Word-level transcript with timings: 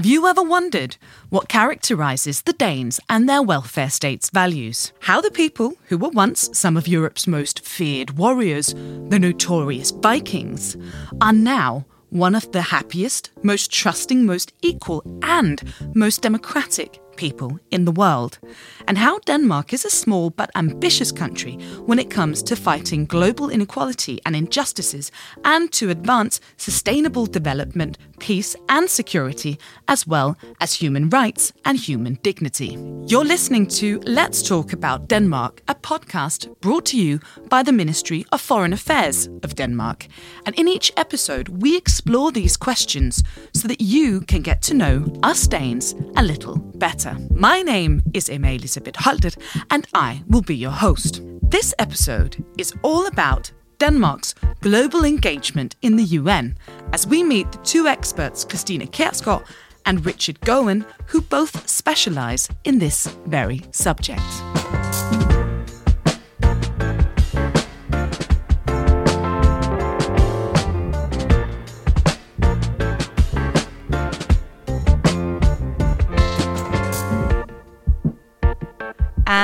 Have 0.00 0.06
you 0.06 0.26
ever 0.26 0.42
wondered 0.42 0.96
what 1.28 1.50
characterises 1.50 2.40
the 2.40 2.54
Danes 2.54 3.00
and 3.10 3.28
their 3.28 3.42
welfare 3.42 3.90
state's 3.90 4.30
values? 4.30 4.94
How 5.00 5.20
the 5.20 5.30
people 5.30 5.74
who 5.88 5.98
were 5.98 6.08
once 6.08 6.48
some 6.54 6.78
of 6.78 6.88
Europe's 6.88 7.26
most 7.26 7.60
feared 7.60 8.16
warriors, 8.16 8.72
the 8.72 9.18
notorious 9.18 9.90
Vikings, 9.90 10.74
are 11.20 11.34
now 11.34 11.84
one 12.08 12.34
of 12.34 12.50
the 12.52 12.62
happiest, 12.62 13.28
most 13.42 13.70
trusting, 13.70 14.24
most 14.24 14.54
equal, 14.62 15.02
and 15.20 15.62
most 15.92 16.22
democratic 16.22 16.98
people 17.16 17.58
in 17.70 17.84
the 17.84 17.92
world, 17.92 18.38
and 18.86 18.98
how 18.98 19.18
Denmark 19.20 19.72
is 19.72 19.84
a 19.84 19.90
small 19.90 20.30
but 20.30 20.50
ambitious 20.54 21.12
country 21.12 21.54
when 21.86 21.98
it 21.98 22.10
comes 22.10 22.42
to 22.42 22.56
fighting 22.56 23.06
global 23.06 23.50
inequality 23.50 24.20
and 24.24 24.36
injustices 24.36 25.12
and 25.44 25.72
to 25.72 25.90
advance 25.90 26.40
sustainable 26.56 27.26
development, 27.26 27.98
peace, 28.18 28.56
and 28.68 28.88
security, 28.88 29.58
as 29.88 30.06
well 30.06 30.36
as 30.60 30.74
human 30.74 31.08
rights 31.08 31.52
and 31.64 31.78
human 31.78 32.18
dignity. 32.22 32.76
You're 33.06 33.24
listening 33.24 33.66
to 33.78 34.00
Let's 34.04 34.42
Talk 34.42 34.72
About 34.72 35.08
Denmark, 35.08 35.62
a 35.68 35.74
podcast 35.74 36.60
brought 36.60 36.86
to 36.86 36.96
you 36.98 37.20
by 37.48 37.62
the 37.62 37.72
Ministry 37.72 38.24
of 38.32 38.40
Foreign 38.40 38.72
Affairs 38.72 39.28
of 39.42 39.54
Denmark. 39.54 40.06
And 40.46 40.54
in 40.58 40.68
each 40.68 40.92
episode, 40.96 41.48
we 41.48 41.76
explore 41.76 42.32
these 42.32 42.56
questions 42.56 43.22
so 43.54 43.68
that 43.68 43.80
you 43.80 44.20
can 44.22 44.42
get 44.42 44.62
to 44.62 44.74
know 44.74 45.04
us 45.22 45.46
Danes 45.46 45.94
a 46.16 46.22
little 46.22 46.56
better. 46.56 46.99
My 47.30 47.62
name 47.62 48.02
is 48.12 48.28
Emma 48.28 48.48
Elisabeth 48.48 48.94
Holtet, 48.94 49.36
and 49.70 49.86
I 49.94 50.22
will 50.28 50.42
be 50.42 50.54
your 50.54 50.70
host. 50.70 51.22
This 51.42 51.72
episode 51.78 52.44
is 52.58 52.74
all 52.82 53.06
about 53.06 53.50
Denmark's 53.78 54.34
global 54.60 55.04
engagement 55.04 55.76
in 55.80 55.96
the 55.96 56.04
UN 56.04 56.58
as 56.92 57.06
we 57.06 57.22
meet 57.22 57.50
the 57.52 57.58
two 57.58 57.86
experts, 57.86 58.44
Kristine 58.44 58.86
Kjærsgaard 58.90 59.46
and 59.86 60.04
Richard 60.04 60.40
Gowan, 60.42 60.84
who 61.06 61.22
both 61.22 61.66
specialize 61.66 62.48
in 62.64 62.78
this 62.78 63.06
very 63.26 63.62
subject. 63.70 64.20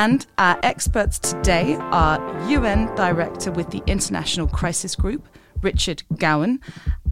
And 0.07 0.25
our 0.39 0.57
experts 0.62 1.19
today 1.19 1.75
are 1.81 2.21
UN 2.49 2.95
Director 2.95 3.51
with 3.51 3.71
the 3.71 3.83
International 3.89 4.47
Crisis 4.47 4.95
Group, 4.95 5.27
Richard 5.63 6.05
Gowan, 6.17 6.61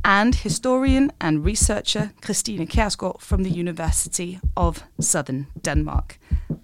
and 0.04 0.32
historian 0.32 1.10
and 1.20 1.44
researcher 1.44 2.12
Kristine 2.22 2.68
Kjærsgaard 2.68 3.20
from 3.20 3.42
the 3.42 3.50
University 3.50 4.38
of 4.56 4.84
Southern 5.00 5.48
Denmark. 5.60 6.20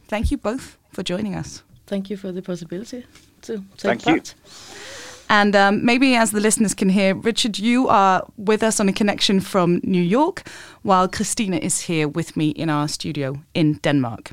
Thank 0.06 0.30
you 0.30 0.36
both 0.36 0.78
for 0.92 1.02
joining 1.02 1.34
us. 1.34 1.64
Thank 1.88 2.10
you 2.10 2.16
for 2.16 2.30
the 2.30 2.42
possibility 2.42 3.06
to 3.42 3.64
take 3.76 4.00
Thank 4.00 4.04
part. 4.04 4.34
you. 4.38 4.76
And 5.30 5.54
um, 5.54 5.84
maybe 5.84 6.16
as 6.16 6.30
the 6.30 6.40
listeners 6.40 6.74
can 6.74 6.88
hear, 6.88 7.14
Richard, 7.14 7.58
you 7.58 7.88
are 7.88 8.24
with 8.36 8.62
us 8.64 8.80
on 8.80 8.88
a 8.88 8.92
connection 8.92 9.40
from 9.40 9.80
New 9.84 10.02
York, 10.02 10.42
while 10.82 11.08
Kristine 11.08 11.58
is 11.58 11.82
here 11.82 12.08
with 12.08 12.36
me 12.36 12.50
in 12.50 12.68
our 12.68 12.88
studio 12.88 13.40
in 13.54 13.74
Denmark. 13.74 14.32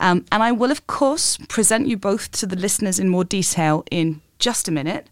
Um, 0.00 0.24
and 0.32 0.42
I 0.42 0.50
will, 0.50 0.70
of 0.70 0.86
course, 0.86 1.36
present 1.48 1.86
you 1.86 1.96
both 1.96 2.32
to 2.32 2.46
the 2.46 2.56
listeners 2.56 2.98
in 2.98 3.08
more 3.08 3.24
detail 3.24 3.84
in 3.90 4.22
just 4.38 4.66
a 4.66 4.72
minute. 4.72 5.06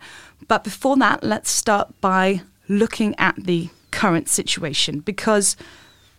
But 0.48 0.64
before 0.64 0.96
that, 0.96 1.22
let's 1.22 1.50
start 1.50 2.00
by 2.00 2.40
looking 2.68 3.14
at 3.18 3.36
the 3.36 3.68
current 3.90 4.28
situation 4.28 5.00
because 5.00 5.56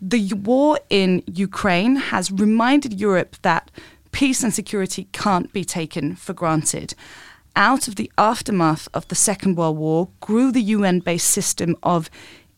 the 0.00 0.32
war 0.32 0.78
in 0.88 1.22
Ukraine 1.26 1.96
has 1.96 2.30
reminded 2.30 3.00
Europe 3.00 3.36
that 3.42 3.70
peace 4.12 4.42
and 4.42 4.54
security 4.54 5.08
can't 5.12 5.52
be 5.52 5.64
taken 5.64 6.16
for 6.16 6.32
granted. 6.32 6.94
Out 7.56 7.88
of 7.88 7.96
the 7.96 8.10
aftermath 8.16 8.88
of 8.94 9.06
the 9.08 9.14
Second 9.14 9.56
World 9.56 9.76
War 9.76 10.08
grew 10.20 10.52
the 10.52 10.62
UN 10.62 11.00
based 11.00 11.28
system 11.28 11.76
of 11.82 12.08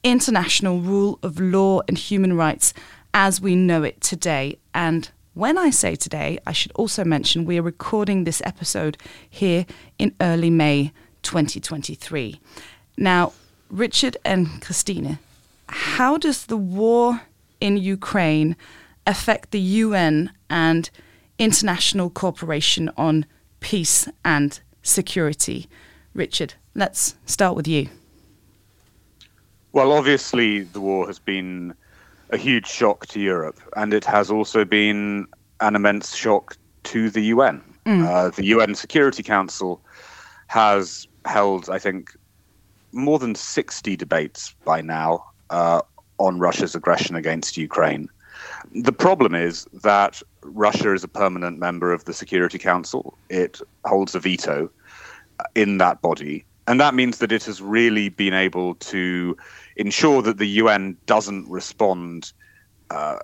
international 0.05 0.81
rule 0.81 1.19
of 1.23 1.41
law 1.41 1.81
and 1.89 1.97
human 1.97 2.37
rights 2.37 2.75
as 3.15 3.41
we 3.41 3.57
know 3.57 3.83
it 3.83 4.01
today. 4.01 4.59
And 4.75 5.11
when 5.35 5.57
I 5.57 5.71
say 5.71 5.95
today, 5.95 6.39
I 6.47 6.53
should 6.53 6.73
also 6.73 7.05
mention 7.05 7.45
we 7.45 7.59
are 7.59 7.63
recording 7.63 8.25
this 8.25 8.43
episode 8.45 8.99
here 9.29 9.65
in 9.99 10.15
early 10.21 10.51
May 10.51 10.93
2023. 11.23 12.39
Now, 12.99 13.33
Richard 13.71 14.17
and 14.25 14.47
Kristine, 14.61 15.19
how 15.69 16.19
does 16.19 16.47
the 16.47 16.57
war 16.57 17.23
in 17.61 17.79
Ukraine 17.79 18.57
affect 19.07 19.51
the 19.51 19.61
UN 19.61 20.31
and 20.51 20.91
international 21.39 22.11
cooperation 22.11 22.91
on 22.97 23.25
peace 23.61 24.09
and 24.25 24.61
security? 24.83 25.67
Richard, 26.15 26.55
let's 26.75 27.17
start 27.25 27.57
with 27.57 27.67
you. 27.67 27.89
Well, 29.73 29.93
obviously, 29.93 30.61
the 30.61 30.81
war 30.81 31.07
has 31.07 31.19
been 31.19 31.75
a 32.33 32.39
huge 32.39 32.67
shock 32.67 33.07
to 33.09 33.21
Europe, 33.21 33.61
and 33.77 33.93
it 33.95 34.05
has 34.05 34.31
also 34.31 34.65
been 34.65 35.27
an 35.61 35.77
immense 35.77 36.17
shock 36.17 36.57
to 36.85 37.11
the 37.11 37.21
UN. 37.27 37.63
Uh, 38.07 38.31
the 38.31 38.47
UN 38.47 38.75
Security 38.75 39.23
Council 39.23 39.81
has 40.49 41.07
held, 41.27 41.69
I 41.69 41.79
think, 41.79 42.17
more 42.93 43.19
than 43.19 43.35
60 43.35 43.97
debates 43.97 44.55
by 44.65 44.81
now 44.81 45.25
uh, 45.51 45.83
on 46.19 46.39
Russia's 46.39 46.75
aggression 46.75 47.17
against 47.17 47.57
Ukraine. 47.57 48.09
The 48.75 48.93
problem 48.93 49.35
is 49.35 49.67
that 49.83 50.23
Russia 50.43 50.95
is 50.95 51.05
a 51.05 51.09
permanent 51.09 51.59
member 51.59 51.93
of 51.93 52.05
the 52.05 52.15
Security 52.15 52.59
Council. 52.59 53.17
It 53.29 53.61
holds 53.85 54.15
a 54.15 54.21
veto 54.21 54.71
in 55.55 55.79
that 55.79 56.01
body. 56.01 56.45
And 56.67 56.81
that 56.81 56.95
means 56.95 57.19
that 57.19 57.33
it 57.33 57.45
has 57.45 57.61
really 57.61 58.09
been 58.09 58.35
able 58.35 58.75
to 58.77 59.37
ensure 59.77 60.23
that 60.23 60.39
the 60.39 60.47
UN 60.47 60.97
doesn't 61.07 61.49
respond 61.49 62.33
uh, 62.91 63.19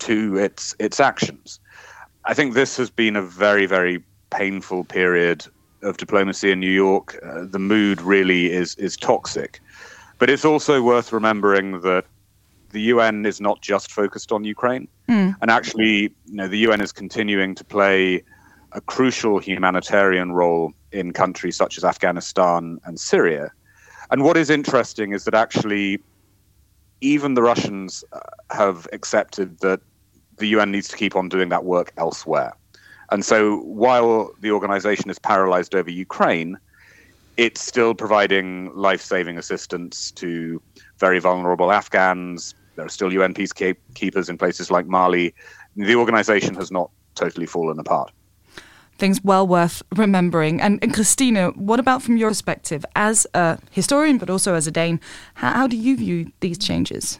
to 0.00 0.36
its 0.36 0.76
its 0.78 1.00
actions. 1.00 1.58
I 2.24 2.34
think 2.34 2.54
this 2.54 2.76
has 2.76 2.90
been 2.90 3.16
a 3.16 3.22
very, 3.22 3.66
very 3.66 4.02
painful 4.30 4.84
period 4.84 5.46
of 5.82 5.96
diplomacy 5.96 6.50
in 6.50 6.60
New 6.60 6.70
York. 6.70 7.18
Uh, 7.22 7.44
the 7.44 7.58
mood 7.58 8.00
really 8.00 8.52
is 8.52 8.74
is 8.76 8.96
toxic, 8.96 9.60
but 10.18 10.30
it's 10.30 10.44
also 10.44 10.82
worth 10.82 11.12
remembering 11.12 11.80
that 11.80 12.04
the 12.70 12.80
UN 12.82 13.26
is 13.26 13.40
not 13.40 13.60
just 13.60 13.90
focused 13.92 14.32
on 14.32 14.44
Ukraine, 14.44 14.88
and 15.40 15.50
actually, 15.50 16.12
you 16.26 16.36
know, 16.38 16.48
the 16.48 16.58
UN 16.58 16.80
is 16.80 16.92
continuing 16.92 17.54
to 17.54 17.64
play 17.64 18.22
a 18.72 18.80
crucial 18.80 19.38
humanitarian 19.38 20.32
role 20.32 20.72
in 20.94 21.12
countries 21.12 21.56
such 21.56 21.76
as 21.76 21.84
Afghanistan 21.84 22.78
and 22.84 22.98
Syria. 22.98 23.50
And 24.10 24.22
what 24.22 24.36
is 24.36 24.48
interesting 24.48 25.12
is 25.12 25.24
that 25.24 25.34
actually, 25.34 26.00
even 27.00 27.34
the 27.34 27.42
Russians 27.42 28.04
uh, 28.12 28.20
have 28.50 28.86
accepted 28.92 29.58
that 29.60 29.80
the 30.38 30.46
UN 30.48 30.70
needs 30.70 30.88
to 30.88 30.96
keep 30.96 31.16
on 31.16 31.28
doing 31.28 31.48
that 31.48 31.64
work 31.64 31.92
elsewhere. 31.96 32.52
And 33.10 33.24
so 33.24 33.58
while 33.58 34.30
the 34.40 34.50
organization 34.50 35.10
is 35.10 35.18
paralyzed 35.18 35.74
over 35.74 35.90
Ukraine, 35.90 36.56
it's 37.36 37.60
still 37.60 37.94
providing 37.94 38.72
life 38.74 39.02
saving 39.02 39.36
assistance 39.38 40.10
to 40.12 40.62
very 40.98 41.18
vulnerable 41.18 41.72
Afghans. 41.72 42.54
There 42.76 42.86
are 42.86 42.90
still 42.90 43.12
UN 43.12 43.34
peacekeepers 43.34 44.28
in 44.28 44.38
places 44.38 44.70
like 44.70 44.86
Mali. 44.86 45.34
The 45.76 45.96
organization 45.96 46.54
has 46.54 46.70
not 46.70 46.90
totally 47.14 47.46
fallen 47.46 47.78
apart. 47.78 48.12
Things 48.98 49.22
well 49.24 49.46
worth 49.46 49.82
remembering. 49.96 50.60
And, 50.60 50.78
and 50.82 50.94
Kristine, 50.94 51.56
what 51.56 51.80
about 51.80 52.02
from 52.02 52.16
your 52.16 52.30
perspective 52.30 52.84
as 52.94 53.26
a 53.34 53.58
historian, 53.70 54.18
but 54.18 54.30
also 54.30 54.54
as 54.54 54.66
a 54.66 54.70
Dane? 54.70 55.00
How, 55.34 55.52
how 55.52 55.66
do 55.66 55.76
you 55.76 55.96
view 55.96 56.30
these 56.40 56.58
changes? 56.58 57.18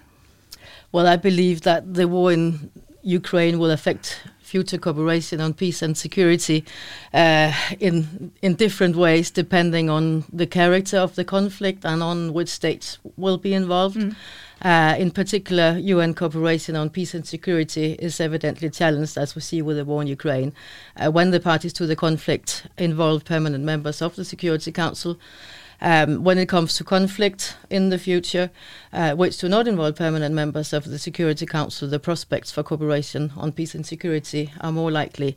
Well, 0.93 1.07
I 1.07 1.17
believe 1.17 1.63
that 1.63 1.95
the 1.95 2.07
war 2.07 2.33
in 2.33 2.71
Ukraine 3.03 3.59
will 3.59 3.71
affect 3.71 4.23
future 4.55 4.79
cooperation 4.79 5.41
on 5.41 5.53
peace 5.53 5.83
and 5.83 5.97
security 5.97 6.65
uh, 7.13 7.53
in 7.81 8.31
in 8.41 8.55
different 8.55 8.95
ways, 8.95 9.31
depending 9.31 9.91
on 9.91 10.25
the 10.33 10.47
character 10.47 10.99
of 10.99 11.15
the 11.15 11.25
conflict 11.25 11.85
and 11.85 12.03
on 12.03 12.33
which 12.33 12.49
states 12.49 12.99
will 13.17 13.39
be 13.39 13.53
involved. 13.53 14.15
Uh, 14.63 14.95
in 14.99 15.11
particular, 15.11 15.77
UN 15.79 16.15
cooperation 16.15 16.77
on 16.77 16.89
peace 16.89 17.15
and 17.15 17.27
security 17.27 17.95
is 17.95 18.21
evidently 18.21 18.71
challenged, 18.71 19.19
as 19.19 19.35
we 19.35 19.41
see 19.41 19.61
with 19.61 19.77
the 19.77 19.85
war 19.85 20.01
in 20.01 20.09
Ukraine, 20.09 20.53
uh, 20.97 21.11
when 21.11 21.31
the 21.31 21.41
parties 21.41 21.73
to 21.75 21.87
the 21.87 21.97
conflict 21.97 22.67
involve 22.79 23.25
permanent 23.25 23.65
members 23.65 24.01
of 24.01 24.17
the 24.17 24.25
Security 24.25 24.73
Council. 24.73 25.19
Um, 25.85 26.25
when 26.25 26.39
it 26.39 26.49
comes 26.49 26.79
to 26.79 26.85
conflict 26.85 27.59
in 27.69 27.91
the 27.91 27.99
future, 27.99 28.51
uh, 28.91 29.13
which 29.15 29.37
do 29.37 29.51
not 29.51 29.69
involve 29.69 29.97
permanent 29.97 30.35
members 30.35 30.73
of 30.73 30.87
the 30.87 30.99
Security 30.99 31.45
Council, 31.45 31.87
the 31.87 31.99
prospects 31.99 32.51
for 32.51 32.63
cooperation 32.63 33.33
on 33.37 33.53
peace 33.53 33.75
and 33.75 33.85
security 33.85 34.51
are 34.63 34.73
more 34.73 34.91
likely. 34.91 35.37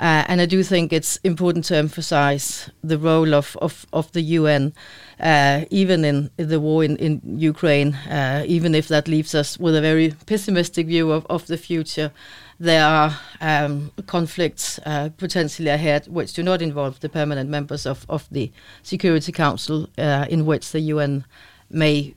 Uh, 0.00 0.24
and 0.26 0.40
I 0.40 0.46
do 0.46 0.64
think 0.64 0.92
it's 0.92 1.18
important 1.18 1.66
to 1.66 1.76
emphasize 1.76 2.70
the 2.82 2.98
role 2.98 3.34
of, 3.34 3.56
of, 3.62 3.86
of 3.92 4.10
the 4.10 4.22
UN, 4.22 4.72
uh, 5.20 5.64
even 5.70 6.04
in 6.04 6.28
the 6.38 6.58
war 6.58 6.82
in, 6.82 6.96
in 6.96 7.20
Ukraine, 7.24 7.94
uh, 7.94 8.42
even 8.48 8.74
if 8.74 8.88
that 8.88 9.06
leaves 9.06 9.32
us 9.32 9.60
with 9.60 9.76
a 9.76 9.80
very 9.80 10.12
pessimistic 10.26 10.88
view 10.88 11.12
of, 11.12 11.24
of 11.30 11.46
the 11.46 11.56
future 11.56 12.10
there 12.58 12.84
are 12.84 13.18
um, 13.40 13.90
conflicts 14.06 14.78
uh, 14.86 15.10
potentially 15.16 15.68
ahead 15.68 16.06
which 16.06 16.32
do 16.32 16.42
not 16.42 16.62
involve 16.62 17.00
the 17.00 17.08
permanent 17.08 17.50
members 17.50 17.86
of, 17.86 18.06
of 18.08 18.28
the 18.30 18.52
Security 18.82 19.32
Council, 19.32 19.88
uh, 19.98 20.26
in 20.28 20.46
which 20.46 20.72
the 20.72 20.80
UN 20.80 21.24
may 21.70 22.14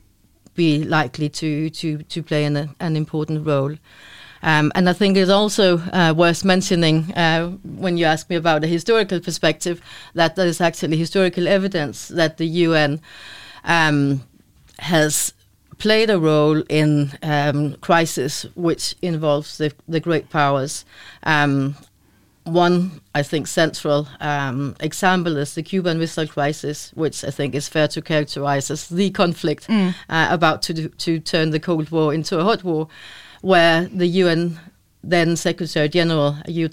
be 0.54 0.84
likely 0.84 1.28
to, 1.28 1.70
to, 1.70 1.98
to 2.02 2.22
play 2.22 2.44
an, 2.44 2.74
an 2.80 2.96
important 2.96 3.46
role. 3.46 3.76
Um, 4.42 4.70
and 4.74 4.88
I 4.88 4.92
think 4.92 5.16
it's 5.16 5.30
also 5.30 5.78
uh, 5.78 6.14
worth 6.16 6.44
mentioning 6.44 7.12
uh, 7.14 7.48
when 7.64 7.96
you 7.96 8.04
ask 8.04 8.30
me 8.30 8.36
about 8.36 8.64
a 8.64 8.68
historical 8.68 9.20
perspective 9.20 9.80
that 10.14 10.36
there 10.36 10.46
is 10.46 10.60
actually 10.60 10.96
historical 10.96 11.48
evidence 11.48 12.08
that 12.08 12.36
the 12.36 12.46
UN 12.46 13.00
um, 13.64 14.22
has 14.78 15.32
played 15.78 16.10
a 16.10 16.18
role 16.18 16.62
in 16.68 17.12
um, 17.22 17.74
crisis 17.76 18.46
which 18.54 18.94
involves 19.02 19.58
the, 19.58 19.72
the 19.88 20.00
great 20.00 20.28
powers. 20.30 20.84
Um, 21.22 21.76
one, 22.44 23.00
I 23.14 23.22
think, 23.22 23.46
central 23.46 24.08
um, 24.20 24.74
example 24.80 25.36
is 25.36 25.54
the 25.54 25.62
Cuban 25.62 25.98
Missile 25.98 26.26
Crisis, 26.26 26.90
which 26.94 27.24
I 27.24 27.30
think 27.30 27.54
is 27.54 27.68
fair 27.68 27.88
to 27.88 28.02
characterize 28.02 28.70
as 28.70 28.88
the 28.88 29.10
conflict 29.10 29.68
mm. 29.68 29.94
uh, 30.08 30.28
about 30.30 30.62
to, 30.62 30.88
to 30.88 31.18
turn 31.18 31.50
the 31.50 31.60
Cold 31.60 31.90
War 31.90 32.14
into 32.14 32.38
a 32.38 32.44
hot 32.44 32.64
war, 32.64 32.88
where 33.42 33.84
the 33.84 34.06
UN 34.06 34.58
then 35.02 35.36
Secretary 35.36 35.88
General 35.88 36.36
U 36.46 36.68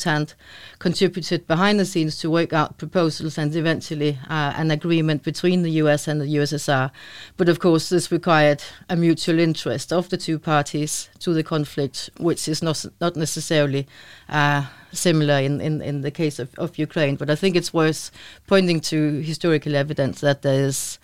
contributed 0.80 1.48
behind 1.48 1.80
the 1.80 1.86
scenes 1.86 2.18
to 2.20 2.30
work 2.30 2.54
out 2.54 2.78
proposals 2.78 3.38
and 3.38 3.56
eventually 3.56 4.18
uh, 4.30 4.54
an 4.56 4.72
agreement 4.72 5.24
between 5.24 5.62
the 5.62 5.72
US 5.72 6.08
and 6.08 6.20
the 6.20 6.26
USSR. 6.26 6.92
But 7.38 7.50
of 7.50 7.60
course, 7.60 7.90
this 7.90 8.12
required 8.12 8.64
a 8.90 8.96
mutual 8.96 9.40
interest 9.40 9.94
of 9.94 10.10
the 10.10 10.18
two 10.18 10.40
parties 10.40 11.10
to 11.20 11.34
the 11.34 11.44
conflict, 11.44 12.10
which 12.18 12.48
is 12.48 12.64
not, 12.64 12.84
not 13.00 13.16
necessarily 13.16 13.88
uh, 14.28 14.66
similar 14.92 15.40
in, 15.40 15.62
in, 15.62 15.82
in 15.82 16.02
the 16.02 16.12
case 16.12 16.40
of, 16.40 16.54
of 16.58 16.78
Ukraine. 16.78 17.16
But 17.16 17.30
I 17.30 17.36
think 17.36 17.56
it's 17.56 17.74
worth 17.74 18.12
pointing 18.48 18.82
to 18.82 19.22
historical 19.22 19.76
evidence 19.76 20.22
that 20.22 20.42
there 20.42 20.66
is, 20.66 21.00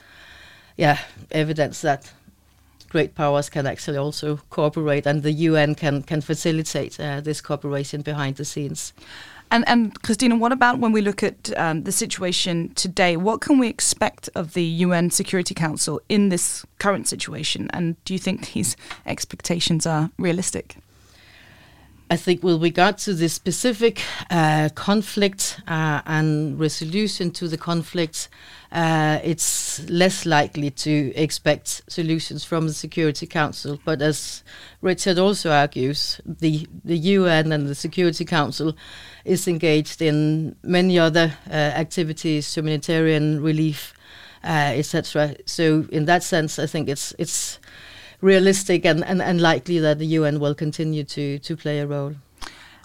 yeah, 0.75 0.99
evidence 1.31 1.81
that 1.81 2.11
great 2.91 3.15
powers 3.15 3.49
can 3.49 3.65
actually 3.65 3.97
also 3.97 4.37
cooperate, 4.49 5.07
and 5.07 5.23
the 5.23 5.31
UN 5.49 5.75
can 5.75 6.03
can 6.03 6.21
facilitate 6.21 6.99
uh, 6.99 7.21
this 7.21 7.41
cooperation 7.41 8.01
behind 8.01 8.35
the 8.35 8.45
scenes. 8.45 8.93
And 9.49 9.63
and 9.67 10.01
Kristine, 10.03 10.39
what 10.39 10.51
about 10.51 10.79
when 10.79 10.91
we 10.91 11.01
look 11.01 11.23
at 11.23 11.57
um, 11.57 11.83
the 11.83 11.91
situation 11.91 12.73
today? 12.75 13.17
What 13.17 13.41
can 13.41 13.59
we 13.59 13.67
expect 13.67 14.29
of 14.35 14.53
the 14.53 14.63
UN 14.85 15.09
Security 15.09 15.53
Council 15.53 16.01
in 16.09 16.29
this 16.29 16.65
current 16.79 17.07
situation? 17.07 17.69
And 17.73 17.95
do 18.05 18.13
you 18.13 18.19
think 18.19 18.53
these 18.53 18.75
expectations 19.05 19.85
are 19.85 20.09
realistic? 20.17 20.75
I 22.11 22.17
think 22.17 22.43
with 22.43 22.61
regard 22.61 22.97
to 23.05 23.13
the 23.13 23.29
specific 23.29 24.01
uh, 24.29 24.67
conflict 24.75 25.61
uh, 25.65 26.01
and 26.05 26.59
resolution 26.59 27.31
to 27.31 27.47
the 27.47 27.57
conflict, 27.57 28.27
uh, 28.73 29.19
it's 29.23 29.89
less 29.89 30.25
likely 30.25 30.71
to 30.71 31.13
expect 31.15 31.83
solutions 31.87 32.43
from 32.43 32.67
the 32.67 32.73
Security 32.73 33.25
Council. 33.25 33.79
But 33.85 34.01
as 34.01 34.43
Richard 34.81 35.19
also 35.19 35.51
argues, 35.51 36.19
the, 36.25 36.67
the 36.83 36.97
UN 36.97 37.53
and 37.53 37.65
the 37.65 37.75
Security 37.75 38.25
Council 38.25 38.75
is 39.23 39.47
engaged 39.47 40.01
in 40.01 40.57
many 40.63 40.99
other 40.99 41.33
uh, 41.49 41.53
activities, 41.53 42.53
humanitarian 42.53 43.41
relief, 43.41 43.93
uh, 44.43 44.73
etc. 44.75 45.37
So 45.45 45.87
in 45.89 46.03
that 46.07 46.23
sense, 46.23 46.59
I 46.59 46.65
think 46.65 46.89
it's 46.89 47.15
it's 47.17 47.57
realistic 48.21 48.85
and, 48.85 49.03
and, 49.03 49.21
and 49.21 49.41
likely 49.41 49.79
that 49.79 49.99
the 49.99 50.05
UN 50.07 50.39
will 50.39 50.55
continue 50.55 51.03
to, 51.03 51.39
to 51.39 51.57
play 51.57 51.79
a 51.79 51.87
role. 51.87 52.15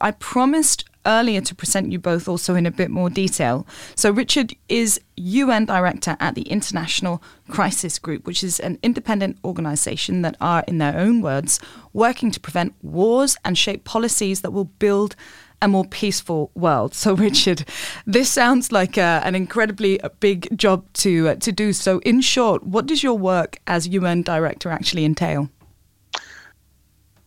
I 0.01 0.11
promised 0.11 0.85
earlier 1.07 1.41
to 1.41 1.55
present 1.55 1.93
you 1.93 1.99
both 1.99 2.29
also 2.29 2.55
in 2.55 2.67
a 2.67 2.71
bit 2.71 2.91
more 2.91 3.09
detail. 3.09 3.67
So, 3.95 4.11
Richard 4.11 4.55
is 4.69 5.01
UN 5.17 5.65
Director 5.65 6.17
at 6.21 6.35
the 6.35 6.43
International 6.43 7.23
Crisis 7.49 7.99
Group, 7.99 8.27
which 8.27 8.43
is 8.43 8.61
an 8.61 8.79
independent 8.83 9.39
organization 9.45 10.23
that 10.23 10.37
are, 10.41 10.65
in 10.67 10.79
their 10.79 10.99
own 10.99 11.23
words, 11.23 11.61
working 11.93 12.31
to 12.33 12.41
prevent 12.41 12.75
wars 12.83 13.37
and 13.45 13.57
shape 13.57 13.85
policies 13.85 14.41
that 14.41 14.53
will 14.53 14.65
build 14.65 15.17
a 15.63 15.69
more 15.69 15.85
peaceful 15.85 16.51
world. 16.55 16.95
So, 16.95 17.15
Richard, 17.17 17.65
this 18.07 18.31
sounds 18.31 18.73
like 18.73 18.97
a, 18.97 19.21
an 19.25 19.35
incredibly 19.35 20.01
big 20.21 20.57
job 20.57 20.85
to 20.95 21.31
uh, 21.31 21.35
to 21.37 21.53
do. 21.53 21.73
So, 21.73 21.99
in 22.01 22.21
short, 22.21 22.63
what 22.65 22.87
does 22.87 23.03
your 23.03 23.19
work 23.19 23.59
as 23.67 23.89
UN 23.89 24.23
director 24.23 24.71
actually 24.71 25.05
entail? 25.05 25.51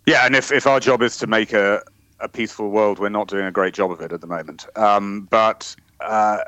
Yeah, 0.05 0.25
and 0.25 0.35
if, 0.35 0.51
if 0.51 0.65
our 0.65 0.79
job 0.79 1.03
is 1.03 1.17
to 1.17 1.27
make 1.27 1.53
a, 1.53 1.83
a 2.19 2.27
peaceful 2.27 2.71
world, 2.71 2.97
we're 2.97 3.09
not 3.09 3.27
doing 3.27 3.45
a 3.45 3.51
great 3.51 3.75
job 3.75 3.91
of 3.91 4.01
it 4.01 4.11
at 4.11 4.21
the 4.21 4.27
moment. 4.27 4.65
Um, 4.75 5.27
but 5.29 5.75
uh, 5.99 6.39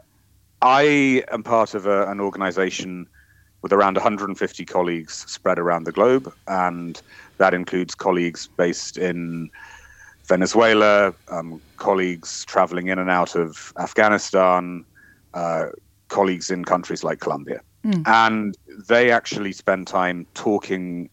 I 0.63 1.23
am 1.31 1.43
part 1.43 1.75
of 1.75 1.85
a, 1.85 2.09
an 2.09 2.19
organization 2.19 3.07
with 3.61 3.71
around 3.71 3.95
150 3.97 4.65
colleagues 4.65 5.25
spread 5.27 5.59
around 5.59 5.83
the 5.83 5.91
globe, 5.91 6.33
and 6.47 6.99
that 7.37 7.53
includes 7.53 7.93
colleagues 7.93 8.47
based 8.47 8.97
in 8.97 9.51
Venezuela, 10.31 11.13
um, 11.27 11.59
colleagues 11.75 12.45
traveling 12.45 12.87
in 12.87 12.97
and 12.97 13.09
out 13.09 13.35
of 13.35 13.73
Afghanistan, 13.77 14.85
uh, 15.33 15.65
colleagues 16.07 16.49
in 16.49 16.63
countries 16.63 17.03
like 17.03 17.19
Colombia. 17.19 17.59
Mm. 17.83 18.03
And 18.07 18.57
they 18.87 19.11
actually 19.11 19.51
spend 19.51 19.87
time 19.87 20.25
talking 20.33 21.09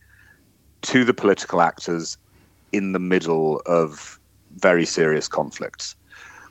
to 0.82 1.04
the 1.04 1.12
political 1.12 1.60
actors 1.60 2.16
in 2.70 2.92
the 2.92 3.00
middle 3.00 3.60
of 3.66 4.20
very 4.54 4.86
serious 4.86 5.26
conflicts. 5.26 5.96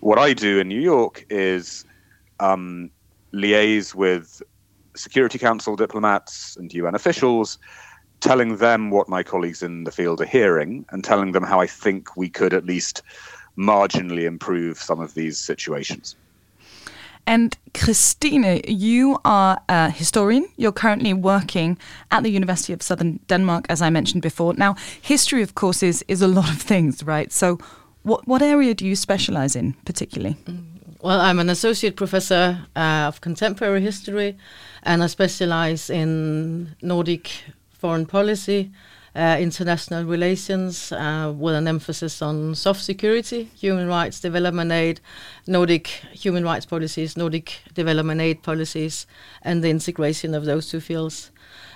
What 0.01 0.19
I 0.19 0.33
do 0.33 0.59
in 0.59 0.67
New 0.67 0.81
York 0.81 1.25
is 1.29 1.85
um, 2.41 2.91
liaise 3.33 3.95
with 3.95 4.41
Security 4.93 5.39
Council 5.39 5.77
diplomats 5.77 6.57
and 6.57 6.73
UN 6.73 6.95
officials 6.95 7.59
telling 8.19 8.57
them 8.57 8.89
what 8.89 9.09
my 9.09 9.23
colleagues 9.23 9.61
in 9.61 9.83
the 9.83 9.91
field 9.91 10.21
are 10.21 10.25
hearing 10.25 10.85
and 10.89 11.03
telling 11.03 11.31
them 11.31 11.43
how 11.43 11.59
I 11.59 11.67
think 11.67 12.15
we 12.17 12.29
could 12.29 12.53
at 12.53 12.65
least 12.65 13.01
marginally 13.57 14.23
improve 14.23 14.77
some 14.77 14.99
of 14.99 15.13
these 15.13 15.37
situations. 15.37 16.15
And 17.27 17.57
Kristine, 17.73 18.61
you 18.67 19.19
are 19.25 19.59
a 19.67 19.89
historian. 19.89 20.47
You're 20.55 20.71
currently 20.71 21.13
working 21.13 21.77
at 22.09 22.23
the 22.23 22.29
University 22.29 22.71
of 22.71 22.81
Southern 22.81 23.19
Denmark, 23.27 23.65
as 23.67 23.81
I 23.81 23.89
mentioned 23.89 24.21
before. 24.21 24.53
Now, 24.53 24.75
history, 25.01 25.41
of 25.41 25.53
course, 25.53 25.83
is, 25.83 26.05
is 26.07 26.21
a 26.21 26.27
lot 26.27 26.49
of 26.49 26.61
things, 26.61 27.03
right? 27.03 27.31
So, 27.31 27.59
what, 28.03 28.25
what 28.25 28.41
area 28.41 28.73
do 28.73 28.85
you 28.85 28.95
specialize 28.95 29.57
in 29.57 29.73
particularly? 29.83 30.37
Mm, 30.45 30.63
well, 31.01 31.19
I'm 31.19 31.39
an 31.39 31.49
associate 31.49 31.97
professor 31.97 32.65
uh, 32.77 33.07
of 33.09 33.19
contemporary 33.19 33.81
history, 33.81 34.37
and 34.83 35.03
I 35.03 35.07
specialize 35.07 35.89
in 35.89 36.77
Nordic 36.81 37.43
foreign 37.77 38.05
policy, 38.05 38.71
uh, 39.15 39.37
international 39.39 40.03
relations, 40.03 40.91
uh, 40.91 41.33
with 41.35 41.55
an 41.55 41.67
emphasis 41.67 42.21
on 42.21 42.53
soft 42.55 42.83
security, 42.83 43.49
human 43.55 43.87
rights, 43.87 44.19
development 44.19 44.71
aid, 44.71 44.99
Nordic 45.47 45.87
human 46.11 46.43
rights 46.43 46.65
policies, 46.65 47.17
Nordic 47.17 47.61
development 47.73 48.21
aid 48.21 48.43
policies, 48.43 49.07
and 49.41 49.63
the 49.63 49.69
integration 49.69 50.35
of 50.35 50.45
those 50.45 50.69
two 50.69 50.79
fields. 50.79 51.31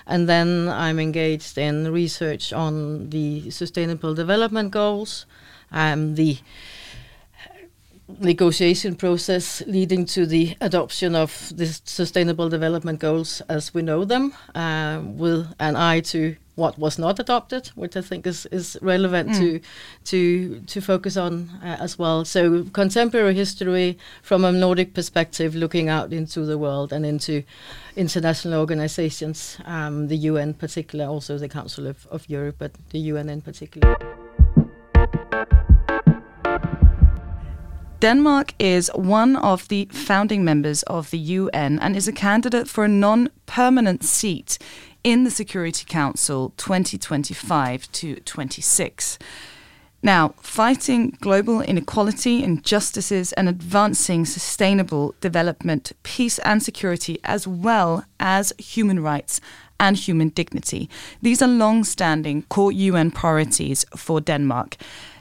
And 0.06 0.28
then 0.28 0.68
I'm 0.68 0.98
engaged 0.98 1.58
in 1.58 1.92
research 1.92 2.52
on 2.52 3.10
the 3.10 3.50
sustainable 3.50 4.14
development 4.14 4.70
goals, 4.70 5.26
um, 5.70 6.14
the 6.14 6.38
negotiation 8.08 8.94
process 8.94 9.62
leading 9.66 10.04
to 10.04 10.26
the 10.26 10.56
adoption 10.60 11.14
of 11.14 11.52
the 11.56 11.66
Sustainable 11.84 12.48
Development 12.48 12.98
Goals 12.98 13.40
as 13.48 13.72
we 13.72 13.82
know 13.82 14.04
them, 14.04 14.34
uh, 14.54 15.00
with 15.02 15.46
an 15.58 15.76
eye 15.76 16.00
to 16.00 16.36
what 16.54 16.78
was 16.78 16.98
not 16.98 17.18
adopted, 17.18 17.68
which 17.74 17.96
I 17.96 18.02
think 18.02 18.26
is, 18.26 18.46
is 18.46 18.76
relevant 18.82 19.30
mm. 19.30 19.38
to 19.38 19.60
to 20.04 20.60
to 20.60 20.80
focus 20.80 21.16
on 21.16 21.48
uh, 21.62 21.78
as 21.80 21.98
well. 21.98 22.24
So 22.24 22.64
contemporary 22.72 23.34
history 23.34 23.98
from 24.22 24.44
a 24.44 24.52
Nordic 24.52 24.92
perspective, 24.92 25.54
looking 25.54 25.88
out 25.88 26.12
into 26.12 26.44
the 26.44 26.58
world 26.58 26.92
and 26.92 27.06
into 27.06 27.42
international 27.96 28.60
organizations, 28.60 29.58
um, 29.64 30.08
the 30.08 30.16
UN 30.16 30.48
in 30.48 30.54
particular, 30.54 31.06
also 31.06 31.38
the 31.38 31.48
Council 31.48 31.86
of, 31.86 32.06
of 32.10 32.28
Europe, 32.28 32.56
but 32.58 32.72
the 32.90 32.98
UN 32.98 33.28
in 33.28 33.40
particular. 33.40 33.96
Denmark 38.02 38.54
is 38.58 38.90
one 38.96 39.36
of 39.36 39.68
the 39.68 39.84
founding 39.92 40.44
members 40.44 40.82
of 40.88 41.12
the 41.12 41.18
UN 41.18 41.78
and 41.78 41.94
is 41.94 42.08
a 42.08 42.12
candidate 42.12 42.66
for 42.66 42.84
a 42.84 42.88
non 42.88 43.28
permanent 43.46 44.02
seat 44.02 44.58
in 45.04 45.22
the 45.22 45.30
Security 45.30 45.84
Council 45.88 46.52
2025 46.56 47.92
to 47.92 48.16
26. 48.16 49.20
Now, 50.02 50.34
fighting 50.40 51.16
global 51.20 51.60
inequality, 51.60 52.42
injustices, 52.42 53.32
and 53.34 53.48
advancing 53.48 54.24
sustainable 54.24 55.14
development, 55.20 55.92
peace, 56.02 56.40
and 56.40 56.60
security, 56.60 57.20
as 57.22 57.46
well 57.46 58.04
as 58.18 58.52
human 58.58 59.00
rights 59.00 59.40
and 59.78 59.96
human 59.96 60.30
dignity. 60.30 60.90
These 61.22 61.40
are 61.40 61.46
long 61.46 61.84
standing 61.84 62.42
core 62.48 62.72
UN 62.72 63.12
priorities 63.12 63.86
for 63.96 64.20
Denmark. 64.20 64.76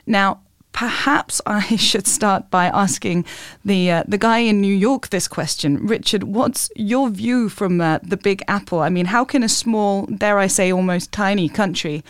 Now, 0.08 0.40
perhaps 0.74 1.42
I 1.46 1.76
should 1.88 2.08
start 2.08 2.50
by 2.50 2.68
asking 2.68 3.26
the 3.66 3.92
uh, 3.92 4.04
the 4.08 4.18
guy 4.18 4.40
in 4.40 4.62
New 4.62 4.76
York 4.76 5.10
this 5.10 5.28
question, 5.28 5.86
Richard. 5.86 6.24
What's 6.24 6.70
your 6.76 7.10
view 7.10 7.50
from 7.50 7.82
uh, 7.82 8.00
the 8.04 8.18
Big 8.18 8.44
Apple? 8.48 8.80
I 8.80 8.90
mean, 8.90 9.06
how 9.06 9.26
can 9.26 9.44
a 9.44 9.50
small, 9.50 10.06
dare 10.06 10.40
I 10.40 10.48
say, 10.48 10.72
almost 10.72 11.12
tiny 11.12 11.50
country 11.50 12.04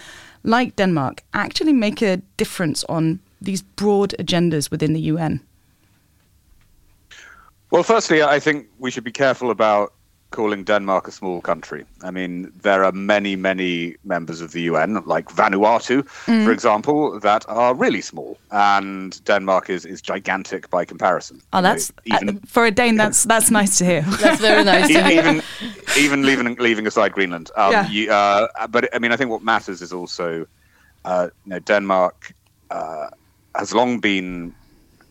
like 0.43 0.75
Denmark 0.75 1.23
actually 1.33 1.73
make 1.73 2.01
a 2.01 2.17
difference 2.37 2.83
on 2.85 3.19
these 3.41 3.61
broad 3.61 4.15
agendas 4.19 4.71
within 4.71 4.93
the 4.93 5.01
UN? 5.01 5.41
Well, 7.71 7.83
firstly, 7.83 8.21
I 8.21 8.39
think 8.39 8.67
we 8.79 8.91
should 8.91 9.05
be 9.05 9.11
careful 9.11 9.49
about 9.49 9.93
calling 10.31 10.63
Denmark 10.63 11.07
a 11.07 11.11
small 11.11 11.41
country. 11.41 11.85
I 12.01 12.11
mean, 12.11 12.51
there 12.61 12.83
are 12.83 12.91
many, 12.91 13.35
many 13.35 13.95
members 14.03 14.41
of 14.41 14.53
the 14.53 14.61
UN, 14.61 15.03
like 15.05 15.29
Vanuatu, 15.29 16.03
mm. 16.25 16.45
for 16.45 16.51
example, 16.51 17.19
that 17.19 17.45
are 17.47 17.75
really 17.75 18.01
small, 18.01 18.37
and 18.51 19.23
Denmark 19.25 19.69
is, 19.69 19.85
is 19.85 20.01
gigantic 20.01 20.69
by 20.69 20.85
comparison. 20.85 21.41
Oh, 21.53 21.61
that's 21.61 21.91
know, 21.91 22.17
even, 22.17 22.37
uh, 22.37 22.39
for 22.47 22.65
a 22.65 22.71
Dane. 22.71 22.95
That's 22.95 23.23
that's 23.25 23.51
nice 23.51 23.77
to 23.77 23.85
hear. 23.85 24.01
that's 24.21 24.41
very 24.41 24.63
nice. 24.63 24.89
even 24.89 25.41
even 25.97 26.25
leaving 26.25 26.55
leaving 26.55 26.87
aside 26.87 27.11
Greenland, 27.11 27.51
um, 27.55 27.71
yeah. 27.71 27.89
You, 27.89 28.11
uh, 28.11 28.67
but 28.67 28.93
I 28.95 28.99
mean, 28.99 29.11
I 29.11 29.17
think 29.17 29.29
what 29.29 29.43
matters 29.43 29.81
is 29.81 29.93
also, 29.93 30.45
uh, 31.05 31.29
you 31.45 31.49
know, 31.49 31.59
Denmark 31.59 32.33
uh, 32.69 33.09
has 33.55 33.73
long 33.73 33.99
been, 33.99 34.55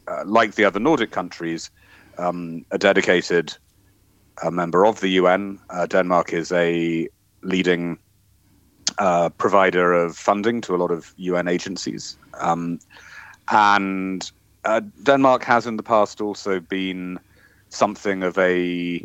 uh, 0.09 0.25
like 0.25 0.55
the 0.55 0.65
other 0.65 0.81
Nordic 0.81 1.11
countries, 1.11 1.71
um, 2.19 2.65
a 2.71 2.79
dedicated 2.79 3.57
a 4.43 4.51
member 4.51 4.87
of 4.87 5.01
the 5.01 5.09
UN. 5.09 5.59
Uh, 5.71 5.87
Denmark 5.87 6.33
is 6.33 6.53
a 6.53 7.09
leading 7.43 7.99
uh, 8.99 9.29
provider 9.31 9.93
of 9.93 10.17
funding 10.17 10.61
to 10.63 10.75
a 10.75 10.79
lot 10.79 10.91
of 10.91 11.13
UN 11.17 11.49
agencies. 11.49 12.17
Um, 12.39 12.79
and 13.51 14.31
uh, 14.65 14.81
Denmark 15.03 15.45
has 15.45 15.67
in 15.67 15.77
the 15.77 15.83
past 15.83 16.21
also 16.21 16.61
been 16.61 17.19
something 17.71 18.23
of 18.23 18.37
a, 18.39 19.05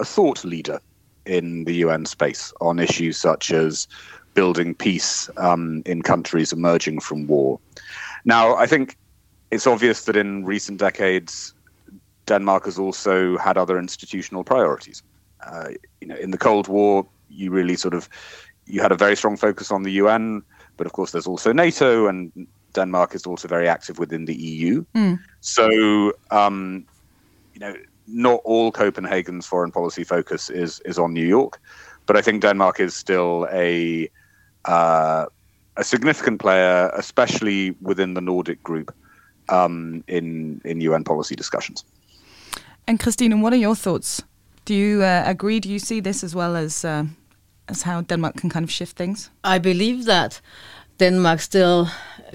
a 0.00 0.04
thought 0.04 0.44
leader 0.44 0.80
in 1.26 1.64
the 1.64 1.74
UN 1.76 2.06
space 2.06 2.52
on 2.60 2.78
issues 2.78 3.18
such 3.18 3.52
as 3.52 3.86
building 4.34 4.74
peace 4.74 5.28
um, 5.36 5.82
in 5.84 6.02
countries 6.02 6.52
emerging 6.52 7.00
from 7.00 7.26
war. 7.26 7.60
Now, 8.24 8.54
I 8.56 8.66
think 8.66 8.96
it's 9.50 9.66
obvious 9.66 10.04
that 10.04 10.16
in 10.16 10.44
recent 10.44 10.78
decades, 10.78 11.54
Denmark 12.28 12.66
has 12.66 12.78
also 12.78 13.36
had 13.38 13.58
other 13.58 13.78
institutional 13.78 14.44
priorities. 14.44 15.02
Uh, 15.44 15.70
you 16.00 16.08
know, 16.08 16.16
in 16.16 16.30
the 16.30 16.38
Cold 16.38 16.68
War, 16.68 17.06
you 17.28 17.50
really 17.50 17.76
sort 17.76 17.94
of 17.94 18.08
you 18.66 18.82
had 18.82 18.92
a 18.92 18.96
very 18.96 19.16
strong 19.16 19.36
focus 19.36 19.70
on 19.70 19.82
the 19.82 19.92
UN, 19.92 20.42
but 20.76 20.86
of 20.86 20.92
course, 20.92 21.12
there's 21.12 21.26
also 21.26 21.52
NATO, 21.52 22.06
and 22.06 22.46
Denmark 22.74 23.14
is 23.14 23.26
also 23.26 23.48
very 23.48 23.68
active 23.68 23.98
within 23.98 24.26
the 24.26 24.34
EU. 24.34 24.84
Mm. 24.94 25.18
So, 25.40 26.12
um, 26.30 26.84
you 27.54 27.60
know, 27.60 27.74
not 28.06 28.40
all 28.44 28.70
Copenhagen's 28.72 29.46
foreign 29.46 29.72
policy 29.72 30.04
focus 30.04 30.50
is 30.50 30.80
is 30.84 30.98
on 30.98 31.12
New 31.12 31.26
York, 31.26 31.60
but 32.06 32.16
I 32.16 32.22
think 32.22 32.42
Denmark 32.42 32.80
is 32.80 32.94
still 32.94 33.48
a 33.52 34.08
uh, 34.64 35.26
a 35.76 35.84
significant 35.84 36.40
player, 36.40 36.90
especially 36.94 37.74
within 37.80 38.14
the 38.14 38.20
Nordic 38.20 38.62
group 38.62 38.94
um, 39.48 40.04
in 40.08 40.60
in 40.64 40.80
UN 40.80 41.04
policy 41.04 41.36
discussions. 41.36 41.84
And 42.88 42.98
Kristine, 42.98 43.42
what 43.42 43.52
are 43.52 43.56
your 43.56 43.76
thoughts? 43.76 44.22
Do 44.64 44.74
you 44.74 45.02
uh, 45.02 45.22
agree? 45.26 45.60
Do 45.60 45.68
you 45.68 45.78
see 45.78 46.00
this 46.00 46.24
as 46.24 46.34
well 46.34 46.56
as 46.56 46.86
uh, 46.86 47.04
as 47.68 47.82
how 47.82 48.00
Denmark 48.00 48.36
can 48.36 48.48
kind 48.48 48.64
of 48.64 48.70
shift 48.70 48.96
things? 48.96 49.30
I 49.44 49.58
believe 49.58 50.06
that 50.06 50.40
Denmark 50.98 51.40
still 51.40 51.88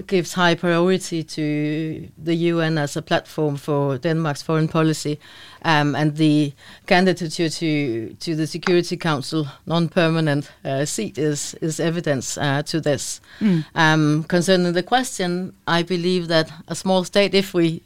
gives 0.06 0.34
high 0.34 0.54
priority 0.54 1.24
to 1.24 2.08
the 2.16 2.34
UN 2.52 2.78
as 2.78 2.96
a 2.96 3.02
platform 3.02 3.56
for 3.56 3.98
Denmark's 3.98 4.42
foreign 4.42 4.68
policy, 4.68 5.18
um, 5.64 5.96
and 5.96 6.16
the 6.16 6.52
candidature 6.86 7.48
to 7.48 8.14
to 8.20 8.36
the 8.36 8.46
Security 8.46 8.96
Council 8.96 9.46
non-permanent 9.66 10.52
uh, 10.64 10.84
seat 10.84 11.18
is 11.18 11.54
is 11.60 11.80
evidence 11.80 12.38
uh, 12.38 12.62
to 12.62 12.80
this. 12.80 13.20
Mm. 13.40 13.64
Um, 13.74 14.24
concerning 14.28 14.72
the 14.72 14.84
question, 14.84 15.52
I 15.66 15.82
believe 15.82 16.28
that 16.28 16.52
a 16.68 16.74
small 16.74 17.04
state, 17.04 17.34
if 17.34 17.54
we 17.54 17.82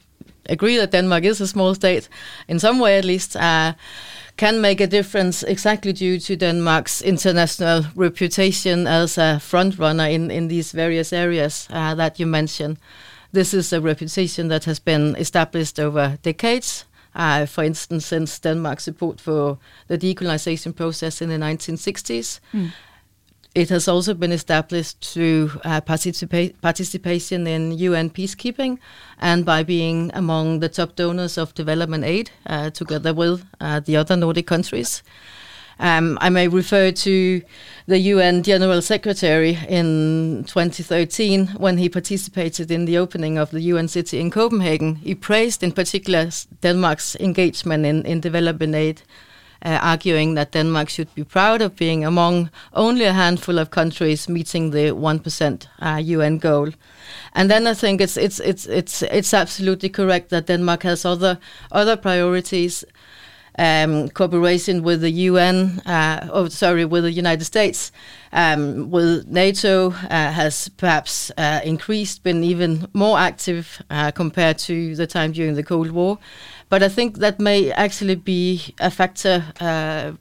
agree 0.49 0.77
that 0.79 0.91
Denmark 0.91 1.25
is 1.25 1.41
a 1.41 1.47
small 1.47 1.75
state, 1.75 2.09
in 2.49 2.59
some 2.59 2.79
way 2.79 2.99
at 2.99 3.05
least, 3.05 3.37
uh, 3.37 3.75
can 4.37 4.61
make 4.61 4.81
a 4.81 4.87
difference 4.87 5.43
exactly 5.43 5.93
due 5.93 6.19
to 6.21 6.37
Denmark's 6.37 7.03
international 7.03 7.85
reputation 7.97 8.87
as 8.87 9.19
a 9.19 9.41
front 9.41 9.79
runner 9.79 10.07
in, 10.07 10.31
in 10.31 10.49
these 10.49 10.73
various 10.73 11.13
areas 11.13 11.67
uh, 11.71 11.95
that 11.97 12.21
you 12.21 12.27
mentioned. 12.27 12.79
This 13.33 13.53
is 13.53 13.73
a 13.73 13.81
reputation 13.81 14.49
that 14.49 14.65
has 14.65 14.79
been 14.79 15.17
established 15.17 15.79
over 15.79 16.19
decades. 16.23 16.85
Uh, 17.15 17.47
for 17.47 17.65
instance, 17.65 18.07
since 18.07 18.39
Denmark's 18.39 18.85
support 18.85 19.21
for 19.21 19.59
the 19.89 19.99
decolonization 19.99 20.75
process 20.75 21.21
in 21.21 21.29
the 21.31 21.37
1960s. 21.37 22.41
Mm. 22.53 22.73
It 23.55 23.71
has 23.71 23.89
also 23.89 24.15
been 24.15 24.33
established 24.33 25.05
through 25.05 25.51
uh, 25.65 25.81
participa- 25.81 26.55
participation 26.61 27.47
in 27.47 27.73
UN 27.73 28.11
peacekeeping 28.11 28.79
and 29.19 29.45
by 29.45 29.63
being 29.63 30.11
among 30.15 30.61
the 30.61 30.69
top 30.69 30.97
donors 30.97 31.39
of 31.39 31.55
development 31.55 32.05
aid 32.05 32.31
uh, 32.47 32.71
together 32.71 33.15
with 33.15 33.45
uh, 33.61 33.81
the 33.81 33.97
other 33.97 34.17
Nordic 34.17 34.47
countries. 34.47 35.03
Um, 35.81 36.19
I 36.21 36.29
may 36.29 36.49
refer 36.49 36.91
to 36.91 37.41
the 37.87 37.99
UN 37.99 38.43
General 38.43 38.83
Secretary 38.83 39.57
in 39.69 40.45
2013 40.47 41.49
when 41.57 41.79
he 41.79 41.89
participated 41.89 42.71
in 42.71 42.85
the 42.85 42.99
opening 42.99 43.39
of 43.39 43.51
the 43.53 43.61
UN 43.61 43.87
city 43.87 44.19
in 44.19 44.31
Copenhagen. 44.31 44.97
He 44.97 45.15
praised 45.15 45.63
in 45.63 45.73
particular 45.73 46.31
Denmark's 46.63 47.15
engagement 47.17 47.87
in, 47.87 48.05
in 48.05 48.21
development 48.21 48.75
aid 48.75 49.03
uh, 49.65 49.79
arguing 49.83 50.35
that 50.35 50.53
Denmark 50.53 50.89
should 50.89 51.15
be 51.15 51.25
proud 51.25 51.63
of 51.63 51.77
being 51.77 52.05
among 52.05 52.51
only 52.73 53.05
a 53.05 53.13
handful 53.13 53.59
of 53.59 53.71
countries 53.71 54.29
meeting 54.29 54.71
the 54.71 54.91
1% 54.93 55.67
uh, 55.81 55.97
UN 55.97 56.39
goal. 56.39 56.71
And 57.35 57.51
then 57.51 57.67
I 57.67 57.75
think 57.75 58.01
it's 58.01 58.17
it's 58.17 58.41
it's 58.41 58.67
it's 58.67 59.03
it's 59.03 59.35
absolutely 59.35 59.89
correct 59.89 60.31
that 60.31 60.47
Denmark 60.47 60.83
has 60.83 61.05
other 61.05 61.39
other 61.73 61.97
priorities. 61.97 62.85
Um, 63.59 64.09
cooperation 64.11 64.85
with 64.85 65.01
the 65.01 65.11
UN, 65.11 65.81
uh, 65.81 66.29
oh, 66.33 66.49
sorry, 66.49 66.85
with 66.85 67.03
the 67.03 67.11
United 67.11 67.45
States, 67.45 67.91
um, 68.33 68.91
with 68.91 69.27
NATO 69.27 69.91
uh, 69.91 70.31
has 70.31 70.69
perhaps 70.69 71.33
uh, 71.37 71.61
increased, 71.65 72.23
been 72.23 72.45
even 72.45 72.87
more 72.93 73.19
active 73.19 73.83
uh, 73.91 74.13
compared 74.13 74.59
to 74.59 74.95
the 74.95 75.09
time 75.09 75.33
during 75.33 75.55
the 75.55 75.65
Cold 75.65 75.91
War. 75.91 76.19
But 76.69 76.83
I 76.83 76.89
think 76.89 77.19
that 77.19 77.41
may 77.41 77.73
actually 77.73 78.15
be 78.15 78.75
a 78.79 78.91
factor 78.91 79.45
uh, 79.61 80.13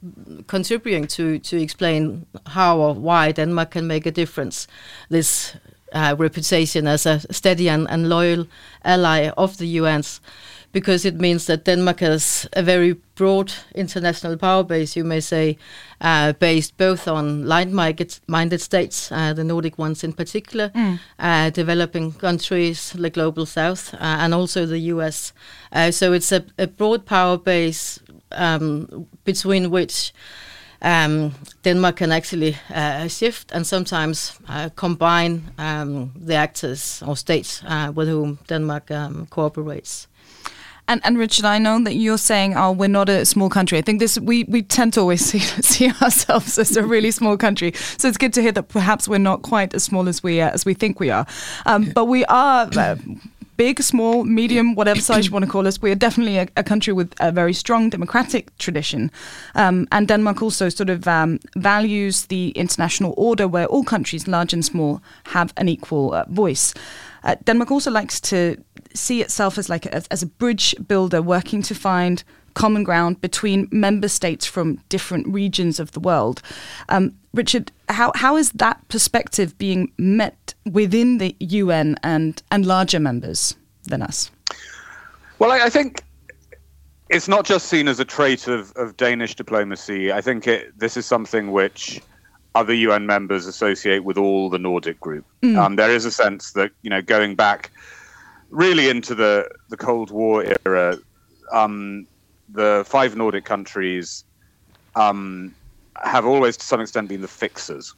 contributing 0.47 1.05
to, 1.07 1.39
to 1.39 1.61
explain 1.61 2.25
how 2.47 2.79
or 2.79 2.93
why 2.93 3.33
Denmark 3.33 3.71
can 3.71 3.85
make 3.85 4.05
a 4.05 4.11
difference. 4.11 4.67
This 5.09 5.55
uh, 5.93 6.15
reputation 6.17 6.87
as 6.87 7.05
a 7.05 7.21
steady 7.31 7.69
and, 7.69 7.89
and 7.89 8.09
loyal 8.09 8.47
ally 8.83 9.29
of 9.37 9.57
the 9.57 9.79
UN's 9.79 10.21
because 10.71 11.05
it 11.05 11.19
means 11.19 11.45
that 11.47 11.65
Denmark 11.65 11.99
has 12.01 12.47
a 12.53 12.61
very 12.61 12.93
broad 13.15 13.53
international 13.73 14.37
power 14.37 14.63
base, 14.63 14.95
you 14.95 15.03
may 15.03 15.19
say, 15.19 15.57
uh, 16.01 16.33
based 16.33 16.77
both 16.77 17.07
on 17.07 17.47
like-minded 17.47 18.61
states, 18.61 19.11
uh, 19.11 19.33
the 19.33 19.43
Nordic 19.43 19.77
ones 19.77 20.03
in 20.03 20.13
particular, 20.13 20.69
mm. 20.69 20.99
uh, 21.19 21.49
developing 21.49 22.11
countries, 22.11 22.93
the 22.93 23.09
global 23.09 23.45
south, 23.45 23.93
uh, 23.95 23.97
and 24.01 24.33
also 24.33 24.65
the 24.65 24.79
US. 24.93 25.33
Uh, 25.71 25.91
so 25.91 26.13
it's 26.13 26.31
a, 26.31 26.45
a, 26.57 26.67
broad 26.67 27.05
power 27.05 27.37
base 27.37 27.99
um, 28.31 29.07
between 29.23 29.71
which 29.71 30.13
um, 30.81 31.33
Denmark 31.63 31.95
can 31.95 32.11
actually 32.11 32.55
uh, 32.73 33.07
shift 33.07 33.51
and 33.51 33.65
sometimes 33.65 34.37
uh, 34.47 34.69
combine 34.75 35.41
um, 35.57 36.11
the 36.15 36.35
actors 36.35 37.01
or 37.05 37.15
states 37.15 37.63
uh, 37.65 37.91
with 37.95 38.07
whom 38.07 38.37
Denmark 38.47 38.91
um, 38.91 39.25
cooperates. 39.29 40.07
And, 40.87 41.01
and 41.03 41.17
Richard, 41.17 41.45
I 41.45 41.57
know 41.57 41.83
that 41.83 41.95
you're 41.95 42.17
saying, 42.17 42.55
"Oh, 42.55 42.71
we're 42.71 42.87
not 42.87 43.09
a 43.09 43.25
small 43.25 43.49
country." 43.49 43.77
I 43.77 43.81
think 43.81 43.99
this 43.99 44.17
we, 44.19 44.45
we 44.45 44.61
tend 44.61 44.93
to 44.93 45.01
always 45.01 45.25
see, 45.31 45.39
see 45.39 45.91
ourselves 46.01 46.57
as 46.57 46.77
a 46.77 46.83
really 46.83 47.11
small 47.11 47.37
country. 47.37 47.73
So 47.97 48.07
it's 48.07 48.17
good 48.17 48.33
to 48.33 48.41
hear 48.41 48.53
that 48.53 48.69
perhaps 48.69 49.07
we're 49.07 49.17
not 49.17 49.41
quite 49.41 49.73
as 49.73 49.83
small 49.83 50.07
as 50.07 50.23
we 50.23 50.41
uh, 50.41 50.49
as 50.51 50.65
we 50.65 50.73
think 50.73 50.99
we 50.99 51.09
are. 51.09 51.25
Um, 51.65 51.91
but 51.93 52.05
we 52.05 52.25
are. 52.25 52.69
Uh, 52.75 52.95
big, 53.57 53.81
small, 53.81 54.23
medium, 54.23 54.75
whatever 54.75 55.01
size 55.01 55.25
you 55.25 55.31
want 55.31 55.43
to 55.43 55.51
call 55.51 55.67
us, 55.67 55.81
we 55.81 55.91
are 55.91 55.95
definitely 55.95 56.37
a, 56.37 56.47
a 56.55 56.63
country 56.63 56.93
with 56.93 57.13
a 57.19 57.31
very 57.31 57.53
strong 57.53 57.89
democratic 57.89 58.55
tradition. 58.59 59.11
Um, 59.55 59.87
and 59.91 60.07
Denmark 60.07 60.41
also 60.41 60.69
sort 60.69 60.91
of 60.91 61.07
um, 61.07 61.39
values 61.55 62.27
the 62.27 62.49
international 62.51 63.15
order 63.17 63.47
where 63.47 63.65
all 63.65 63.83
countries, 63.83 64.27
large 64.27 64.53
and 64.53 64.63
small, 64.63 65.01
have 65.25 65.53
an 65.57 65.67
equal 65.67 66.13
uh, 66.13 66.25
voice. 66.29 66.73
Uh, 67.23 67.35
Denmark 67.43 67.71
also 67.71 67.91
likes 67.91 68.19
to 68.21 68.57
see 68.93 69.21
itself 69.21 69.57
as 69.57 69.69
like 69.69 69.85
a, 69.85 70.01
as 70.11 70.23
a 70.23 70.27
bridge 70.27 70.75
builder, 70.87 71.21
working 71.21 71.61
to 71.63 71.75
find 71.75 72.23
common 72.53 72.83
ground 72.83 73.21
between 73.21 73.67
member 73.71 74.07
states 74.07 74.45
from 74.45 74.79
different 74.89 75.27
regions 75.27 75.79
of 75.79 75.91
the 75.91 75.99
world. 75.99 76.41
Um, 76.89 77.13
Richard, 77.33 77.71
how, 77.87 78.11
how 78.15 78.35
is 78.35 78.51
that 78.53 78.87
perspective 78.87 79.55
being 79.59 79.91
met 79.99 80.55
within 80.65 81.19
the 81.19 81.35
UN 81.39 81.97
and, 82.01 82.41
and 82.51 82.65
larger 82.65 82.99
members 82.99 83.55
than 83.83 84.01
us? 84.01 84.31
Well, 85.37 85.51
I, 85.51 85.65
I 85.65 85.69
think 85.69 86.01
it's 87.09 87.27
not 87.27 87.45
just 87.45 87.67
seen 87.67 87.87
as 87.87 87.99
a 87.99 88.05
trait 88.05 88.47
of, 88.47 88.71
of 88.75 88.97
Danish 88.97 89.35
diplomacy. 89.35 90.11
I 90.11 90.21
think 90.21 90.47
it, 90.47 90.77
this 90.79 90.97
is 90.97 91.05
something 91.05 91.51
which 91.51 92.01
other 92.57 92.73
UN 92.73 93.05
members 93.05 93.45
associate 93.45 94.03
with 94.03 94.17
all 94.17 94.49
the 94.49 94.57
Nordic 94.57 94.99
group. 94.99 95.25
Mm. 95.43 95.57
Um, 95.57 95.75
there 95.75 95.91
is 95.91 96.05
a 96.05 96.11
sense 96.11 96.53
that 96.53 96.71
you 96.81 96.89
know 96.89 97.01
going 97.01 97.35
back 97.35 97.71
really 98.49 98.89
into 98.89 99.13
the 99.13 99.47
the 99.69 99.77
Cold 99.77 100.09
War 100.11 100.43
era, 100.65 100.97
um, 101.51 102.07
the 102.49 102.83
five 102.87 103.15
Nordic 103.15 103.45
countries 103.45 104.23
um, 104.95 105.53
have 106.03 106.25
always, 106.25 106.57
to 106.57 106.65
some 106.65 106.81
extent, 106.81 107.09
been 107.09 107.21
the 107.21 107.27
fixers 107.27 107.93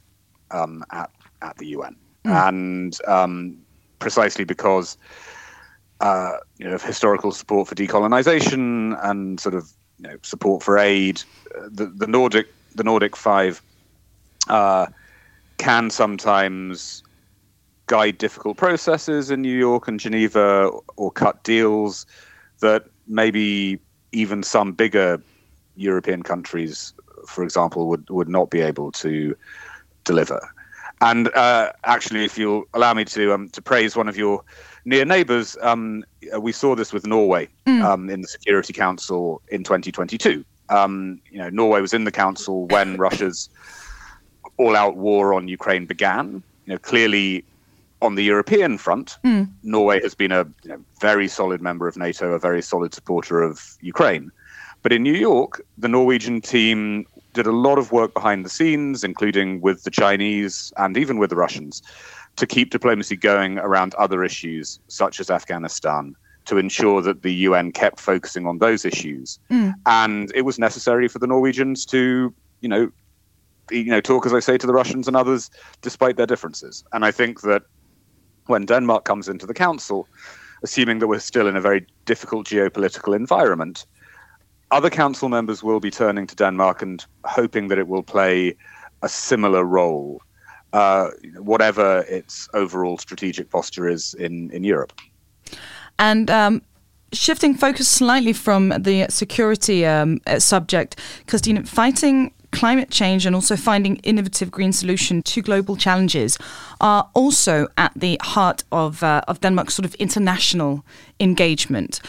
um, 0.50 0.84
at 0.90 1.10
at 1.40 1.56
the 1.56 1.68
UN, 1.68 1.96
mm. 2.24 2.48
and 2.48 2.98
um, 3.06 3.56
precisely 3.98 4.44
because 4.44 4.98
uh, 6.00 6.36
you 6.58 6.66
know 6.66 6.74
of 6.74 6.82
historical 6.82 7.32
support 7.32 7.66
for 7.66 7.74
decolonization 7.74 8.98
and 9.08 9.40
sort 9.40 9.54
of 9.54 9.72
you 9.98 10.08
know, 10.08 10.16
support 10.22 10.62
for 10.62 10.78
aid, 10.78 11.22
uh, 11.56 11.68
the, 11.70 11.86
the 11.86 12.06
Nordic 12.06 12.48
the 12.74 12.84
Nordic 12.84 13.16
five 13.16 13.62
uh, 14.48 14.86
can 15.58 15.90
sometimes 15.90 17.02
guide 17.86 18.18
difficult 18.18 18.56
processes 18.56 19.30
in 19.30 19.42
New 19.42 19.56
York 19.56 19.88
and 19.88 19.98
Geneva 19.98 20.70
or 20.96 21.10
cut 21.10 21.42
deals 21.42 22.06
that 22.60 22.84
maybe 23.06 23.80
even 24.12 24.42
some 24.42 24.72
bigger 24.72 25.20
European 25.76 26.22
countries, 26.22 26.92
for 27.26 27.42
example, 27.42 27.88
would, 27.88 28.08
would 28.10 28.28
not 28.28 28.50
be 28.50 28.60
able 28.60 28.92
to 28.92 29.36
deliver. 30.04 30.40
And 31.00 31.28
uh, 31.34 31.72
actually, 31.84 32.24
if 32.24 32.36
you'll 32.36 32.64
allow 32.74 32.92
me 32.92 33.04
to 33.06 33.32
um, 33.32 33.48
to 33.50 33.62
praise 33.62 33.96
one 33.96 34.08
of 34.08 34.18
your 34.18 34.44
near 34.84 35.04
neighbours, 35.04 35.56
um, 35.62 36.04
we 36.38 36.52
saw 36.52 36.74
this 36.74 36.92
with 36.92 37.06
Norway 37.06 37.48
mm. 37.66 37.82
um, 37.82 38.10
in 38.10 38.20
the 38.20 38.28
Security 38.28 38.74
Council 38.74 39.40
in 39.48 39.64
2022. 39.64 40.44
Um, 40.68 41.20
you 41.30 41.38
know, 41.38 41.48
Norway 41.48 41.80
was 41.80 41.94
in 41.94 42.04
the 42.04 42.12
council 42.12 42.66
when 42.66 42.96
Russia's 42.98 43.48
all-out 44.60 44.96
war 44.96 45.34
on 45.34 45.48
Ukraine 45.48 45.86
began. 45.86 46.26
You 46.66 46.74
know, 46.74 46.78
clearly 46.78 47.44
on 48.02 48.14
the 48.14 48.24
European 48.24 48.78
front, 48.78 49.18
mm. 49.24 49.48
Norway 49.62 50.00
has 50.02 50.14
been 50.14 50.32
a 50.32 50.44
you 50.62 50.70
know, 50.70 50.80
very 51.00 51.28
solid 51.28 51.60
member 51.60 51.86
of 51.88 51.96
NATO, 51.96 52.32
a 52.32 52.38
very 52.38 52.62
solid 52.62 52.94
supporter 52.94 53.42
of 53.42 53.76
Ukraine. 53.80 54.30
But 54.82 54.92
in 54.92 55.02
New 55.02 55.18
York, 55.30 55.52
the 55.76 55.88
Norwegian 55.88 56.40
team 56.40 57.06
did 57.34 57.46
a 57.46 57.52
lot 57.52 57.78
of 57.78 57.92
work 57.92 58.14
behind 58.14 58.44
the 58.44 58.48
scenes, 58.48 59.04
including 59.04 59.60
with 59.60 59.84
the 59.84 59.90
Chinese 59.90 60.72
and 60.76 60.96
even 60.96 61.18
with 61.18 61.30
the 61.30 61.36
Russians, 61.36 61.82
to 62.36 62.46
keep 62.46 62.70
diplomacy 62.70 63.16
going 63.16 63.58
around 63.58 63.94
other 63.94 64.24
issues 64.24 64.80
such 64.88 65.20
as 65.20 65.30
Afghanistan, 65.30 66.16
to 66.46 66.56
ensure 66.56 67.02
that 67.02 67.22
the 67.22 67.34
UN 67.48 67.72
kept 67.72 68.00
focusing 68.00 68.46
on 68.46 68.58
those 68.58 68.84
issues. 68.84 69.38
Mm. 69.50 69.74
And 69.86 70.32
it 70.34 70.42
was 70.42 70.58
necessary 70.58 71.06
for 71.08 71.18
the 71.18 71.26
Norwegians 71.26 71.84
to, 71.86 72.32
you 72.62 72.68
know, 72.68 72.90
you 73.70 73.84
know, 73.84 74.00
talk 74.00 74.26
as 74.26 74.34
I 74.34 74.40
say 74.40 74.58
to 74.58 74.66
the 74.66 74.72
Russians 74.72 75.08
and 75.08 75.16
others, 75.16 75.50
despite 75.82 76.16
their 76.16 76.26
differences. 76.26 76.84
And 76.92 77.04
I 77.04 77.10
think 77.12 77.40
that 77.42 77.62
when 78.46 78.66
Denmark 78.66 79.04
comes 79.04 79.28
into 79.28 79.46
the 79.46 79.54
council, 79.54 80.08
assuming 80.62 80.98
that 80.98 81.06
we're 81.06 81.20
still 81.20 81.46
in 81.46 81.56
a 81.56 81.60
very 81.60 81.86
difficult 82.04 82.46
geopolitical 82.46 83.14
environment, 83.16 83.86
other 84.70 84.90
council 84.90 85.28
members 85.28 85.62
will 85.62 85.80
be 85.80 85.90
turning 85.90 86.26
to 86.26 86.34
Denmark 86.34 86.82
and 86.82 87.04
hoping 87.24 87.68
that 87.68 87.78
it 87.78 87.88
will 87.88 88.02
play 88.02 88.56
a 89.02 89.08
similar 89.08 89.64
role, 89.64 90.20
uh, 90.72 91.10
whatever 91.38 92.04
its 92.08 92.48
overall 92.54 92.98
strategic 92.98 93.50
posture 93.50 93.88
is 93.88 94.14
in, 94.14 94.50
in 94.50 94.62
Europe. 94.64 94.92
And 95.98 96.30
um, 96.30 96.62
shifting 97.12 97.54
focus 97.54 97.88
slightly 97.88 98.32
from 98.32 98.68
the 98.68 99.06
security 99.08 99.86
um, 99.86 100.20
subject, 100.38 100.96
because 101.18 101.46
you 101.46 101.54
know, 101.54 101.64
fighting 101.64 102.32
climate 102.52 102.90
change 102.90 103.26
and 103.26 103.34
also 103.34 103.56
finding 103.56 103.96
innovative 103.96 104.50
green 104.50 104.72
solution 104.72 105.22
to 105.22 105.42
global 105.42 105.76
challenges 105.76 106.38
are 106.80 107.08
also 107.14 107.68
at 107.76 107.92
the 107.94 108.18
heart 108.22 108.64
of 108.72 109.02
uh, 109.02 109.22
of 109.28 109.40
Denmark's 109.40 109.74
sort 109.74 109.86
of 109.86 109.94
international 109.96 110.84
engagement. 111.18 112.00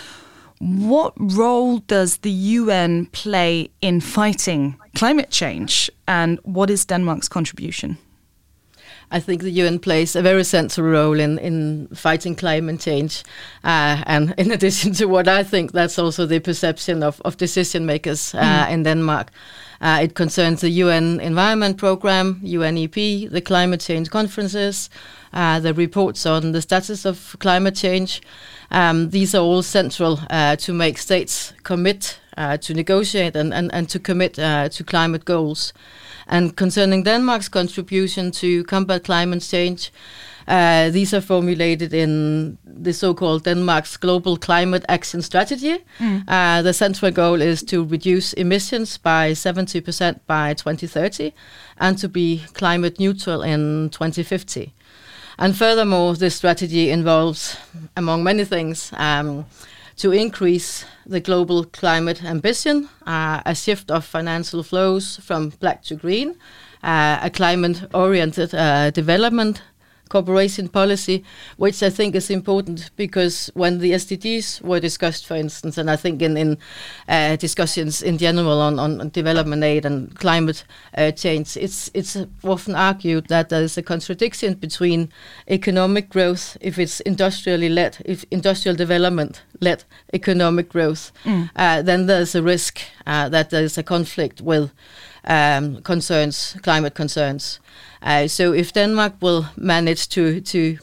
What 0.59 1.13
role 1.17 1.79
does 1.79 2.17
the 2.17 2.31
UN 2.31 3.07
play 3.07 3.71
in 3.81 3.99
fighting 3.99 4.75
climate 4.93 5.31
change, 5.31 5.89
and 6.07 6.39
what 6.43 6.69
is 6.69 6.85
Denmark's 6.85 7.27
contribution? 7.27 7.97
I 9.11 9.19
think 9.19 9.41
the 9.41 9.51
UN 9.51 9.79
plays 9.79 10.15
a 10.15 10.21
very 10.21 10.43
central 10.43 10.87
role 10.87 11.19
in, 11.19 11.37
in 11.39 11.87
fighting 11.93 12.35
climate 12.35 12.79
change. 12.79 13.23
Uh, 13.63 14.01
and 14.05 14.33
in 14.37 14.51
addition 14.51 14.93
to 14.93 15.05
what 15.05 15.27
I 15.27 15.43
think, 15.43 15.73
that's 15.73 15.99
also 15.99 16.25
the 16.25 16.39
perception 16.39 17.03
of, 17.03 17.21
of 17.21 17.37
decision 17.37 17.85
makers 17.85 18.33
uh, 18.33 18.65
mm. 18.65 18.71
in 18.71 18.83
Denmark. 18.83 19.31
Uh, 19.81 19.99
it 20.03 20.13
concerns 20.13 20.61
the 20.61 20.69
UN 20.69 21.19
Environment 21.19 21.75
Programme, 21.75 22.39
UNEP, 22.43 23.31
the 23.31 23.41
climate 23.41 23.81
change 23.81 24.11
conferences, 24.11 24.89
uh, 25.33 25.59
the 25.59 25.73
reports 25.73 26.25
on 26.25 26.51
the 26.51 26.61
status 26.61 27.03
of 27.03 27.35
climate 27.39 27.75
change. 27.75 28.21
Um, 28.69 29.09
these 29.09 29.33
are 29.33 29.41
all 29.41 29.63
central 29.63 30.19
uh, 30.29 30.55
to 30.57 30.73
make 30.73 30.99
states 30.99 31.53
commit 31.63 32.19
uh, 32.37 32.57
to 32.57 32.73
negotiate 32.73 33.35
and, 33.35 33.53
and, 33.53 33.73
and 33.73 33.89
to 33.89 33.99
commit 33.99 34.37
uh, 34.39 34.69
to 34.69 34.83
climate 34.83 35.25
goals. 35.25 35.73
And 36.31 36.55
concerning 36.55 37.03
Denmark's 37.03 37.49
contribution 37.49 38.31
to 38.31 38.63
combat 38.63 39.03
climate 39.03 39.41
change, 39.41 39.91
uh, 40.47 40.89
these 40.89 41.13
are 41.13 41.21
formulated 41.21 41.93
in 41.93 42.57
the 42.63 42.93
so-called 42.93 43.43
Denmark's 43.43 43.97
Global 43.97 44.37
Climate 44.37 44.85
Action 44.87 45.21
Strategy. 45.21 45.83
Mm. 45.99 46.23
Uh, 46.27 46.61
the 46.61 46.73
central 46.73 47.11
goal 47.11 47.41
is 47.41 47.61
to 47.63 47.83
reduce 47.83 48.33
emissions 48.33 48.97
by 48.97 49.31
70% 49.31 50.19
by 50.25 50.53
2030 50.53 51.33
and 51.77 51.97
to 51.97 52.07
be 52.07 52.43
climate 52.53 52.97
neutral 52.97 53.43
in 53.43 53.89
2050. 53.89 54.73
And 55.37 55.55
furthermore, 55.55 56.15
this 56.15 56.35
strategy 56.35 56.89
involves, 56.91 57.57
among 57.97 58.23
many 58.23 58.45
things, 58.45 58.91
um, 58.93 59.45
to 59.97 60.11
increase 60.11 60.85
the 61.05 61.19
global 61.19 61.65
climate 61.65 62.23
ambition, 62.23 62.89
uh, 63.05 63.41
a 63.45 63.55
shift 63.55 63.91
of 63.91 64.05
financial 64.05 64.63
flows 64.63 65.17
from 65.17 65.49
black 65.59 65.83
to 65.83 65.95
green, 65.95 66.35
uh, 66.83 67.19
a 67.21 67.29
climate 67.29 67.83
oriented 67.93 68.53
uh, 68.55 68.91
development 68.91 69.61
cooperation 70.11 70.67
policy, 70.67 71.23
which 71.55 71.81
I 71.81 71.89
think 71.89 72.15
is 72.15 72.29
important 72.29 72.91
because 72.97 73.49
when 73.53 73.79
the 73.79 73.93
SDGs 73.93 74.61
were 74.61 74.81
discussed, 74.81 75.25
for 75.25 75.35
instance, 75.37 75.77
and 75.77 75.89
I 75.89 75.95
think 75.95 76.21
in, 76.21 76.35
in 76.35 76.57
uh, 77.07 77.37
discussions 77.37 78.01
in 78.01 78.17
general 78.17 78.59
on, 78.59 78.77
on 78.77 79.09
development 79.09 79.63
aid 79.63 79.85
and 79.85 80.13
climate 80.15 80.65
uh, 80.97 81.11
change, 81.11 81.55
it's 81.55 81.89
it's 81.93 82.17
often 82.43 82.75
argued 82.75 83.27
that 83.27 83.47
there 83.49 83.63
is 83.63 83.77
a 83.77 83.81
contradiction 83.81 84.55
between 84.55 85.09
economic 85.47 86.09
growth, 86.09 86.57
if 86.59 86.77
it's 86.77 86.99
industrially 87.01 87.69
led, 87.69 87.97
if 88.05 88.25
industrial 88.31 88.75
development 88.75 89.43
led 89.61 89.85
economic 90.13 90.67
growth, 90.69 91.11
mm. 91.23 91.49
uh, 91.55 91.81
then 91.81 92.07
there's 92.07 92.35
a 92.35 92.43
risk 92.43 92.81
uh, 93.07 93.29
that 93.29 93.49
there 93.49 93.63
is 93.63 93.77
a 93.77 93.83
conflict 93.83 94.41
with 94.41 94.71
um, 95.23 95.81
concerns, 95.83 96.57
climate 96.61 96.95
concerns. 96.95 97.59
Uh, 98.01 98.27
so 98.27 98.53
if 98.53 98.73
Denmark 98.73 99.13
will 99.21 99.45
manage 99.55 100.07
to 100.09 100.41
to 100.41 100.77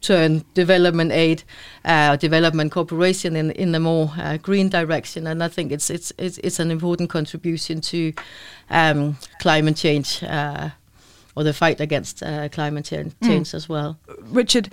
turn 0.00 0.44
development 0.54 1.12
aid, 1.12 1.42
uh, 1.84 2.16
development 2.16 2.72
cooperation 2.72 3.36
in 3.36 3.50
in 3.50 3.74
a 3.74 3.80
more 3.80 4.12
uh, 4.18 4.36
green 4.42 4.68
direction, 4.68 5.26
and 5.26 5.42
I 5.42 5.48
think 5.48 5.72
it's 5.72 5.90
it's 5.90 6.12
it's, 6.18 6.38
it's 6.38 6.60
an 6.60 6.70
important 6.70 7.10
contribution 7.10 7.80
to 7.80 8.12
um, 8.70 9.16
climate 9.40 9.76
change 9.76 10.22
uh, 10.22 10.68
or 11.34 11.44
the 11.44 11.52
fight 11.52 11.80
against 11.80 12.22
uh, 12.22 12.48
climate 12.48 12.84
change, 12.84 13.12
mm. 13.20 13.26
change 13.26 13.56
as 13.56 13.68
well. 13.68 13.96
Richard, 14.34 14.68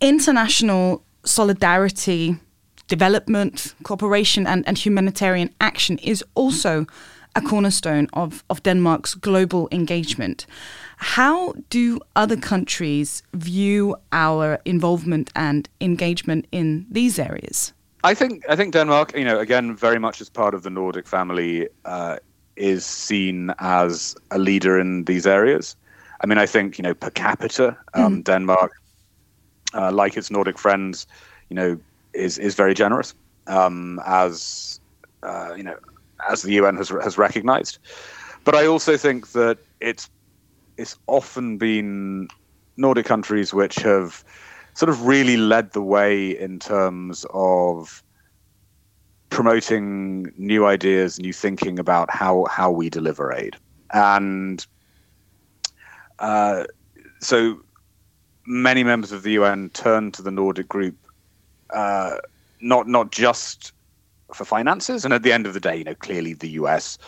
international 0.00 1.02
solidarity, 1.24 2.36
development, 2.88 3.74
cooperation, 3.82 4.46
and, 4.46 4.66
and 4.66 4.78
humanitarian 4.78 5.50
action 5.60 5.98
is 5.98 6.24
also 6.34 6.86
a 7.38 7.48
cornerstone 7.48 8.06
of, 8.12 8.44
of 8.48 8.62
Denmark's 8.62 9.14
global 9.14 9.68
engagement. 9.70 10.46
How 10.96 11.54
do 11.70 12.00
other 12.16 12.36
countries 12.36 13.22
view 13.32 13.96
our 14.12 14.58
involvement 14.64 15.30
and 15.34 15.68
engagement 15.80 16.46
in 16.50 16.86
these 16.90 17.18
areas? 17.18 17.72
I 18.04 18.14
think 18.14 18.44
I 18.48 18.56
think 18.56 18.72
Denmark, 18.72 19.12
you 19.16 19.24
know, 19.24 19.38
again, 19.40 19.76
very 19.76 19.98
much 19.98 20.20
as 20.20 20.30
part 20.30 20.54
of 20.54 20.62
the 20.62 20.70
Nordic 20.70 21.06
family, 21.06 21.68
uh, 21.84 22.16
is 22.56 22.84
seen 22.84 23.50
as 23.58 24.16
a 24.30 24.38
leader 24.38 24.78
in 24.78 25.04
these 25.04 25.26
areas. 25.26 25.76
I 26.22 26.26
mean, 26.26 26.38
I 26.38 26.46
think 26.46 26.78
you 26.78 26.82
know, 26.82 26.94
per 26.94 27.10
capita, 27.10 27.76
um, 27.94 28.16
mm. 28.16 28.24
Denmark, 28.24 28.72
uh, 29.74 29.92
like 29.92 30.16
its 30.16 30.30
Nordic 30.30 30.58
friends, 30.58 31.06
you 31.50 31.54
know, 31.56 31.78
is 32.12 32.38
is 32.38 32.54
very 32.56 32.74
generous, 32.74 33.14
um, 33.46 34.00
as 34.06 34.80
uh, 35.22 35.54
you 35.56 35.62
know, 35.62 35.76
as 36.28 36.42
the 36.42 36.52
UN 36.54 36.76
has 36.76 36.88
has 36.88 37.18
recognised. 37.18 37.78
But 38.44 38.54
I 38.54 38.66
also 38.66 38.96
think 38.96 39.32
that 39.32 39.58
it's 39.80 40.08
it's 40.76 40.96
often 41.06 41.58
been 41.58 42.28
Nordic 42.76 43.06
countries 43.06 43.52
which 43.52 43.76
have 43.76 44.24
sort 44.74 44.88
of 44.88 45.06
really 45.06 45.36
led 45.36 45.72
the 45.72 45.82
way 45.82 46.38
in 46.38 46.58
terms 46.58 47.26
of 47.34 48.02
promoting 49.30 50.32
new 50.38 50.66
ideas, 50.66 51.18
new 51.18 51.32
thinking 51.32 51.78
about 51.78 52.10
how 52.10 52.46
how 52.50 52.70
we 52.70 52.88
deliver 52.88 53.32
aid, 53.32 53.56
and 53.92 54.66
uh, 56.18 56.64
so 57.20 57.60
many 58.46 58.82
members 58.82 59.12
of 59.12 59.22
the 59.22 59.32
UN 59.32 59.68
turn 59.70 60.10
to 60.12 60.22
the 60.22 60.30
Nordic 60.30 60.68
group, 60.68 60.96
uh, 61.70 62.16
not 62.60 62.88
not 62.88 63.12
just 63.12 63.72
for 64.32 64.44
finances. 64.44 65.04
And 65.04 65.14
at 65.14 65.22
the 65.22 65.32
end 65.32 65.46
of 65.46 65.54
the 65.54 65.60
day, 65.60 65.76
you 65.76 65.84
know, 65.84 65.94
clearly 65.94 66.34
the 66.34 66.50
US 66.50 66.98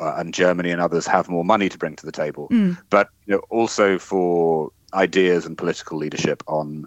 uh, 0.00 0.14
and 0.16 0.32
Germany 0.32 0.70
and 0.70 0.80
others 0.80 1.06
have 1.06 1.28
more 1.28 1.44
money 1.44 1.68
to 1.68 1.78
bring 1.78 1.96
to 1.96 2.06
the 2.06 2.12
table, 2.12 2.48
mm. 2.50 2.78
but 2.90 3.08
you 3.26 3.34
know, 3.34 3.42
also 3.50 3.98
for 3.98 4.70
ideas 4.94 5.46
and 5.46 5.56
political 5.56 5.98
leadership 5.98 6.42
on 6.46 6.86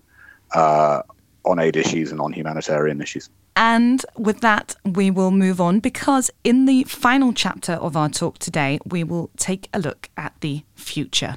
uh, 0.54 1.02
on 1.46 1.60
aid 1.60 1.76
issues 1.76 2.12
and 2.12 2.22
on 2.22 2.32
humanitarian 2.32 3.02
issues. 3.02 3.30
And 3.56 4.04
with 4.18 4.42
that, 4.42 4.76
we 4.84 5.12
will 5.12 5.32
move 5.32 5.62
on 5.62 5.80
because 5.80 6.32
in 6.44 6.66
the 6.66 6.84
final 6.86 7.34
chapter 7.34 7.74
of 7.74 7.96
our 7.96 8.10
talk 8.10 8.40
today, 8.40 8.80
we 8.86 9.04
will 9.04 9.30
take 9.38 9.70
a 9.74 9.80
look 9.80 10.10
at 10.18 10.34
the 10.42 10.64
future. 10.74 11.36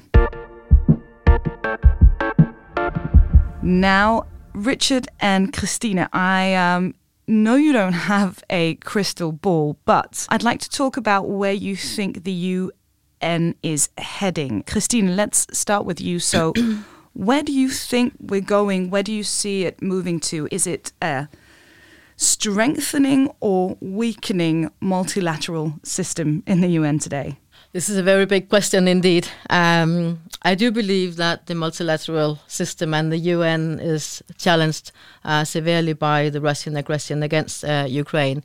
Now, 3.61 4.25
Richard 4.53 5.07
and 5.19 5.53
Kristine, 5.53 6.07
I 6.13 6.55
um, 6.55 6.95
know 7.27 7.55
you 7.55 7.73
don't 7.73 7.93
have 7.93 8.43
a 8.49 8.75
crystal 8.75 9.31
ball, 9.31 9.77
but 9.85 10.25
I'd 10.29 10.43
like 10.43 10.59
to 10.61 10.69
talk 10.69 10.97
about 10.97 11.29
where 11.29 11.53
you 11.53 11.75
think 11.75 12.23
the 12.23 12.31
UN 12.31 13.55
is 13.61 13.89
heading. 13.97 14.63
Kristine, 14.63 15.15
let's 15.15 15.45
start 15.57 15.85
with 15.85 15.99
you. 15.99 16.19
So, 16.19 16.53
where 17.13 17.43
do 17.43 17.51
you 17.51 17.69
think 17.69 18.13
we're 18.19 18.41
going? 18.41 18.89
Where 18.89 19.03
do 19.03 19.11
you 19.11 19.23
see 19.23 19.65
it 19.65 19.81
moving 19.81 20.19
to? 20.21 20.47
Is 20.51 20.65
it 20.65 20.93
a 21.01 21.27
strengthening 22.15 23.29
or 23.39 23.77
weakening 23.79 24.71
multilateral 24.79 25.73
system 25.83 26.43
in 26.47 26.61
the 26.61 26.69
UN 26.69 26.99
today? 26.99 27.37
This 27.73 27.89
is 27.89 27.97
a 27.97 28.03
very 28.03 28.25
big 28.25 28.47
question 28.47 28.87
indeed. 28.87 29.27
Um, 29.49 30.21
I 30.41 30.55
do 30.55 30.71
believe 30.71 31.17
that 31.17 31.47
the 31.47 31.55
multilateral 31.55 32.39
system 32.47 32.93
and 32.93 33.11
the 33.11 33.17
UN 33.17 33.79
is 33.81 34.23
challenged 34.37 34.93
uh, 35.25 35.43
severely 35.43 35.91
by 35.91 36.29
the 36.29 36.39
Russian 36.39 36.77
aggression 36.77 37.23
against 37.23 37.65
uh, 37.65 37.85
Ukraine. 37.87 38.43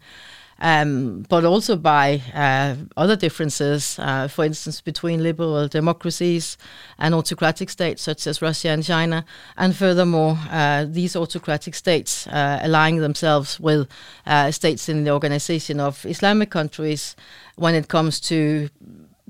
Um, 0.59 1.25
but 1.29 1.45
also 1.45 1.77
by 1.77 2.23
uh, 2.35 2.77
other 2.97 3.17
differences, 3.17 3.99
uh, 3.99 4.29
for 4.29 4.45
instance, 4.45 4.81
between 4.81 5.23
liberal 5.23 5.67
democracies 5.67 6.57
and 6.99 7.15
autocratic 7.15 7.69
states 7.71 8.03
such 8.03 8.27
as 8.27 8.43
Russia 8.43 8.69
and 8.69 8.85
China. 8.85 9.25
And 9.57 9.75
furthermore, 9.75 10.39
uh, 10.51 10.87
these 10.89 11.17
autocratic 11.17 11.75
states 11.75 12.29
uh, 12.29 12.61
aligning 12.63 13.01
themselves 13.01 13.59
with 13.59 13.89
uh, 14.27 14.51
states 14.53 14.89
in 14.89 15.03
the 15.05 15.11
organization 15.11 15.81
of 15.81 16.05
Islamic 16.07 16.51
countries 16.51 17.17
when 17.57 17.75
it 17.75 17.89
comes 17.89 18.21
to 18.21 18.69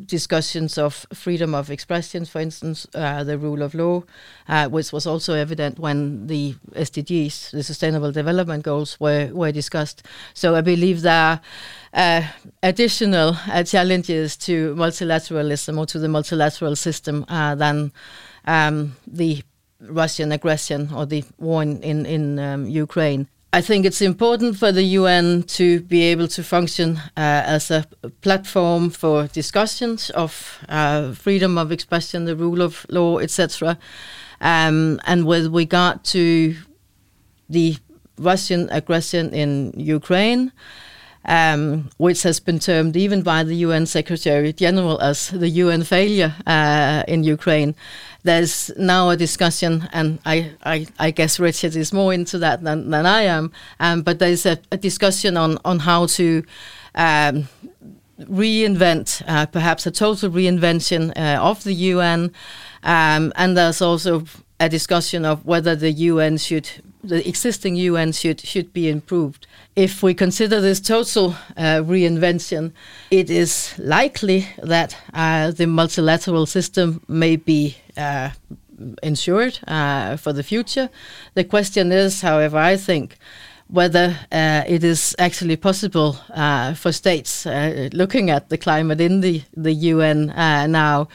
discussions 0.07 0.79
of 0.79 1.07
freedom 1.13 1.55
of 1.55 1.71
expression, 1.71 2.25
for 2.25 2.41
instance, 2.41 2.87
uh, 2.95 3.23
the 3.25 3.37
rule 3.37 3.63
of 3.63 3.75
law, 3.75 4.03
uh, 4.49 4.69
which 4.69 4.93
was 4.93 5.07
also 5.07 5.35
evident 5.35 5.79
when 5.79 6.27
the 6.27 6.55
SDGs, 6.73 7.51
the 7.51 7.63
Sustainable 7.63 8.13
Development 8.13 8.63
Goals, 8.63 8.99
were 8.99 9.31
were 9.33 9.53
discussed. 9.53 10.03
So 10.35 10.55
I 10.55 10.61
believe 10.61 11.03
there 11.03 11.13
are 11.13 11.41
uh, 11.93 12.23
additional 12.63 13.37
uh, 13.51 13.63
challenges 13.65 14.37
to 14.39 14.75
multilateralism 14.75 15.79
or 15.79 15.87
to 15.87 15.99
the 15.99 16.09
multilateral 16.09 16.77
system 16.77 17.25
uh, 17.29 17.55
than 17.55 17.93
um, 18.47 18.97
the 19.07 19.43
Russian 19.81 20.33
aggression 20.33 20.91
or 20.95 21.07
the 21.07 21.25
war 21.39 21.63
in 21.63 21.83
in, 21.83 22.07
in 22.07 22.39
um, 22.39 22.67
Ukraine. 22.67 23.29
I 23.55 23.61
think 23.61 23.85
it's 23.85 24.01
important 24.01 24.57
for 24.57 24.73
the 24.73 24.83
UN 24.83 25.43
to 25.59 25.81
be 25.81 26.05
able 26.05 26.27
to 26.29 26.43
function 26.43 26.97
uh, 27.19 27.45
as 27.45 27.71
a 27.71 27.85
platform 28.23 28.89
for 28.89 29.27
discussions 29.27 30.09
of 30.11 30.59
uh, 30.71 31.13
freedom 31.13 31.59
of 31.59 31.71
expression, 31.71 32.25
the 32.25 32.35
rule 32.35 32.63
of 32.63 32.87
law, 32.89 33.19
etc. 33.19 33.77
Um, 34.41 35.01
and 35.05 35.27
with 35.27 35.55
regard 35.55 36.03
to 36.05 36.57
the 37.51 37.77
Russian 38.17 38.71
aggression 38.71 39.35
in 39.35 39.75
Ukraine, 39.77 40.51
um, 41.27 41.91
which 41.99 42.23
has 42.23 42.41
been 42.41 42.59
termed 42.59 42.97
even 42.97 43.21
by 43.21 43.45
the 43.45 43.57
UN 43.57 43.85
Secretary 43.85 44.55
General 44.55 44.99
as 45.01 45.29
the 45.29 45.49
UN 45.49 45.85
failure 45.85 46.35
uh, 46.47 47.03
in 47.07 47.23
Ukraine 47.23 47.75
there's 48.25 48.71
now 48.77 49.11
a 49.11 49.17
discussion, 49.17 49.89
and 49.93 50.19
I, 50.25 50.53
I, 50.65 50.87
I, 50.99 51.11
guess 51.11 51.41
Richard 51.41 51.75
is 51.75 51.93
more 51.93 52.15
into 52.15 52.39
that 52.39 52.63
than, 52.63 52.91
than 52.91 53.05
I 53.05 53.23
am. 53.23 53.51
Um, 53.81 54.03
but 54.03 54.21
there's 54.21 54.47
a, 54.47 54.59
a, 54.71 54.77
discussion 54.77 55.37
on, 55.37 55.59
on 55.65 55.81
how 55.81 56.07
to 56.07 56.45
um, 56.95 57.49
reinvent, 58.21 59.23
uh, 59.27 59.47
perhaps 59.47 59.87
a 59.87 59.91
total 59.91 60.31
reinvention 60.31 61.13
uh, 61.17 61.43
of 61.43 61.65
the 61.65 61.75
UN. 61.75 62.33
Um, 62.85 63.33
and 63.35 63.57
there's 63.57 63.83
also 63.83 64.25
a 64.61 64.69
discussion 64.69 65.25
of 65.25 65.45
whether 65.45 65.75
the 65.75 65.91
UN 65.91 66.37
should, 66.37 66.69
the 67.03 67.27
existing 67.29 67.75
UN 67.77 68.13
should 68.13 68.41
should 68.41 68.73
be 68.73 68.89
improved. 68.89 69.47
If 69.75 70.03
we 70.03 70.13
consider 70.13 70.61
this 70.61 70.81
total 70.81 71.35
uh, 71.57 71.81
reinvention, 71.83 72.73
it 73.11 73.31
is 73.31 73.75
likely 73.79 74.47
that 74.63 74.97
uh, 75.15 75.51
the 75.51 75.67
multilateral 75.67 76.45
system 76.45 77.01
may 77.09 77.37
be 77.37 77.77
uh, 77.97 78.31
ensured 79.03 79.59
uh, 79.67 80.17
for 80.17 80.35
the 80.35 80.43
future. 80.43 80.91
The 81.35 81.45
question 81.45 81.91
is, 81.91 82.21
however, 82.21 82.59
I 82.59 82.77
think 82.77 83.17
whether 83.69 84.15
uh, 84.31 84.65
it 84.67 84.85
is 84.85 85.17
actually 85.19 85.57
possible 85.57 86.19
uh, 86.35 86.75
for 86.75 86.93
states 86.93 87.47
uh, 87.47 87.89
looking 87.95 88.29
at 88.29 88.51
the 88.51 88.59
climate 88.59 89.01
in 89.01 89.23
the, 89.23 89.43
the 89.57 89.73
UN 89.73 90.29
uh, 90.31 90.67
now 90.67 91.09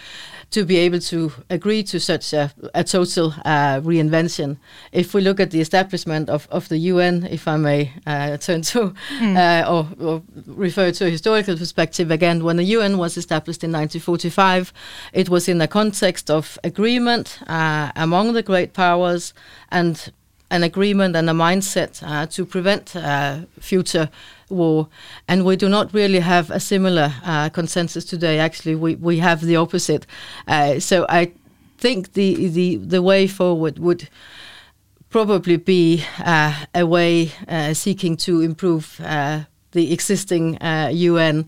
to 0.52 0.64
be 0.64 0.78
able 0.78 1.00
to 1.00 1.32
agree 1.50 1.84
to 1.84 2.00
such 2.00 2.34
a, 2.34 2.52
a 2.74 2.84
total 2.84 3.34
uh, 3.44 3.82
reinvention. 3.82 4.58
If 4.92 5.14
we 5.14 5.22
look 5.22 5.40
at 5.40 5.52
the 5.52 5.60
establishment 5.60 6.30
of, 6.30 6.48
of 6.50 6.70
the 6.70 6.78
UN, 6.78 7.28
if 7.30 7.48
I 7.48 7.58
may 7.58 7.92
uh, 8.06 8.38
turn 8.46 8.62
to 8.64 8.94
mm. 9.20 9.70
or, 9.70 9.88
or, 10.04 10.24
refer 10.46 10.92
to 10.92 11.06
a 11.06 11.10
historical 11.10 11.58
perspective 11.58 12.12
again, 12.12 12.44
when 12.44 12.58
the 12.58 12.64
UN 12.64 12.98
was 12.98 13.18
established 13.18 13.64
in 13.64 13.72
1945, 13.72 14.72
it 15.14 15.30
was 15.30 15.50
in 15.50 15.58
the 15.58 15.68
context 15.68 16.30
of 16.32 16.58
agreement 16.64 17.40
among 17.48 18.34
the 18.34 18.44
great 18.44 18.74
powers 18.74 19.34
and 19.70 20.12
an 20.50 20.64
agreement 20.64 21.16
and 21.16 21.30
a 21.30 21.34
mindset 21.34 22.02
uh, 22.06 22.26
to 22.28 22.46
prevent 22.46 22.96
uh, 22.96 23.40
future 23.60 24.10
war. 24.50 24.90
And 25.28 25.46
we 25.46 25.56
do 25.56 25.70
not 25.70 25.94
really 25.94 26.20
have 26.20 26.52
a 26.52 26.60
similar 26.60 27.14
uh, 27.24 27.50
consensus 27.50 28.06
today. 28.06 28.40
Actually, 28.40 28.76
we, 28.76 28.96
we 28.96 29.20
have 29.20 29.42
the 29.42 29.56
opposite. 29.56 30.06
Uh, 30.48 30.80
so 30.80 31.06
I 31.10 31.34
think 31.78 32.14
the, 32.14 32.48
the, 32.48 32.76
the 32.78 33.02
way 33.02 33.28
forward 33.28 33.80
would 33.80 34.10
probably 35.10 35.58
be 35.58 36.04
uh, 36.20 36.66
a 36.76 36.86
way 36.86 37.32
uh, 37.48 37.74
seeking 37.74 38.18
to 38.18 38.42
improve 38.42 38.98
the 39.72 39.94
existing 39.94 40.58
UN 40.62 41.48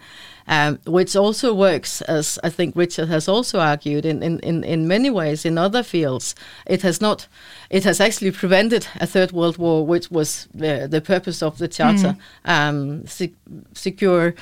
um, 0.50 0.80
which 0.88 1.16
also 1.16 1.54
works, 1.54 2.02
as 2.02 2.40
I 2.44 2.50
think 2.50 2.76
Richard 2.76 3.08
has 3.08 3.28
also 3.28 3.60
argued, 3.60 4.04
in, 4.04 4.24
in, 4.24 4.40
in, 4.40 4.64
in 4.64 4.88
many 4.88 5.12
ways 5.12 5.46
in 5.46 5.60
other 5.60 5.84
fields. 5.84 6.34
It 6.66 6.82
has 6.82 7.00
not, 7.00 7.28
it 7.70 7.84
has 7.84 8.02
actually 8.02 8.32
prevented 8.32 8.88
a 9.00 9.06
third 9.06 9.32
world 9.32 9.58
war, 9.58 9.86
which 9.86 10.10
was 10.10 10.48
the, 10.52 10.88
the 10.90 11.02
purpose 11.02 11.44
of 11.44 11.60
the 11.60 11.68
charter, 11.68 12.18
mm. 12.18 12.20
um, 12.46 13.06
se- 13.06 13.36
secure 13.74 14.34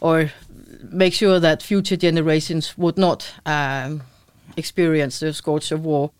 or 0.00 0.32
make 0.82 1.14
sure 1.14 1.38
that 1.38 1.62
future 1.62 1.96
generations 1.96 2.76
would 2.76 2.98
not 2.98 3.32
um, 3.46 4.02
experience 4.56 5.20
the 5.20 5.32
scourge 5.32 5.70
of 5.70 5.84
war. 5.84 6.10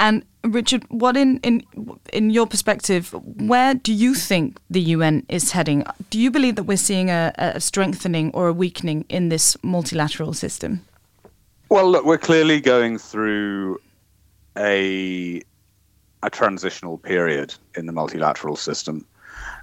And 0.00 0.24
Richard, 0.44 0.84
what 0.88 1.16
in, 1.16 1.38
in 1.38 1.62
in 2.12 2.30
your 2.30 2.46
perspective, 2.46 3.12
where 3.12 3.74
do 3.74 3.92
you 3.92 4.14
think 4.14 4.58
the 4.70 4.80
UN 4.80 5.26
is 5.28 5.52
heading? 5.52 5.84
Do 6.10 6.18
you 6.20 6.30
believe 6.30 6.54
that 6.56 6.64
we're 6.64 6.76
seeing 6.76 7.10
a, 7.10 7.32
a 7.36 7.60
strengthening 7.60 8.30
or 8.32 8.48
a 8.48 8.52
weakening 8.52 9.04
in 9.08 9.28
this 9.28 9.56
multilateral 9.62 10.32
system? 10.34 10.80
Well, 11.68 11.90
look, 11.90 12.04
we're 12.04 12.18
clearly 12.18 12.60
going 12.60 12.98
through 12.98 13.80
a 14.56 15.42
a 16.22 16.30
transitional 16.30 16.98
period 16.98 17.54
in 17.76 17.86
the 17.86 17.92
multilateral 17.92 18.56
system, 18.56 19.04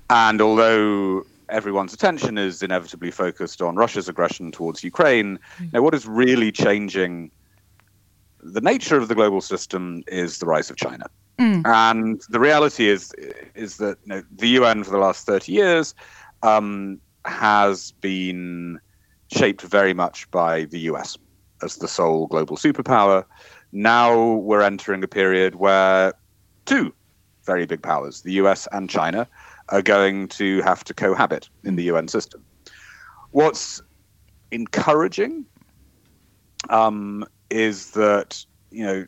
and 0.09 0.41
although 0.41 1.25
everyone's 1.49 1.93
attention 1.93 2.37
is 2.37 2.61
inevitably 2.63 3.11
focused 3.11 3.61
on 3.61 3.75
Russia's 3.75 4.09
aggression 4.09 4.51
towards 4.51 4.83
Ukraine, 4.83 5.39
mm. 5.57 5.73
now 5.73 5.81
what 5.81 5.93
is 5.93 6.07
really 6.07 6.51
changing 6.51 7.31
the 8.53 8.62
nature 8.62 8.97
of 8.97 9.08
the 9.08 9.15
global 9.15 9.41
system 9.41 10.03
is 10.08 10.38
the 10.38 10.45
rise 10.45 10.69
of 10.69 10.75
China. 10.77 11.08
Mm. 11.39 11.65
And 11.65 12.21
the 12.29 12.39
reality 12.39 12.88
is 12.88 13.12
is 13.55 13.77
that 13.77 13.97
you 14.03 14.10
know, 14.10 14.23
the 14.31 14.49
UN 14.49 14.84
for 14.84 14.91
the 14.91 14.97
last 14.97 15.25
30 15.25 15.51
years 15.51 15.95
um, 16.43 16.99
has 17.25 17.91
been 17.91 18.79
shaped 19.31 19.63
very 19.63 19.93
much 19.93 20.29
by 20.31 20.65
the 20.65 20.79
US 20.91 21.17
as 21.62 21.77
the 21.77 21.88
sole 21.88 22.27
global 22.27 22.55
superpower. 22.55 23.25
Now 23.71 24.36
we're 24.36 24.62
entering 24.62 25.03
a 25.03 25.08
period 25.08 25.55
where 25.55 26.13
two 26.65 26.93
very 27.45 27.65
big 27.65 27.81
powers, 27.81 28.21
the 28.21 28.34
US 28.34 28.67
and 28.71 28.89
China, 28.89 29.27
are 29.69 29.81
going 29.81 30.27
to 30.29 30.62
have 30.62 30.84
to 30.84 30.93
cohabit 30.93 31.49
in 31.63 31.75
the 31.75 31.84
UN 31.84 32.08
system. 32.08 32.43
What's 33.31 33.81
encouraging 34.51 35.45
um, 36.69 37.25
is 37.49 37.91
that 37.91 38.45
you 38.71 38.86
know 38.86 39.05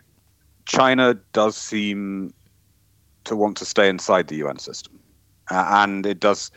China 0.65 1.15
does 1.33 1.55
seem 1.57 2.33
to 3.23 3.35
want 3.35 3.57
to 3.57 3.65
stay 3.65 3.89
inside 3.89 4.27
the 4.27 4.35
UN 4.37 4.59
system, 4.59 4.99
uh, 5.49 5.65
and 5.69 6.05
it 6.05 6.19
does. 6.19 6.51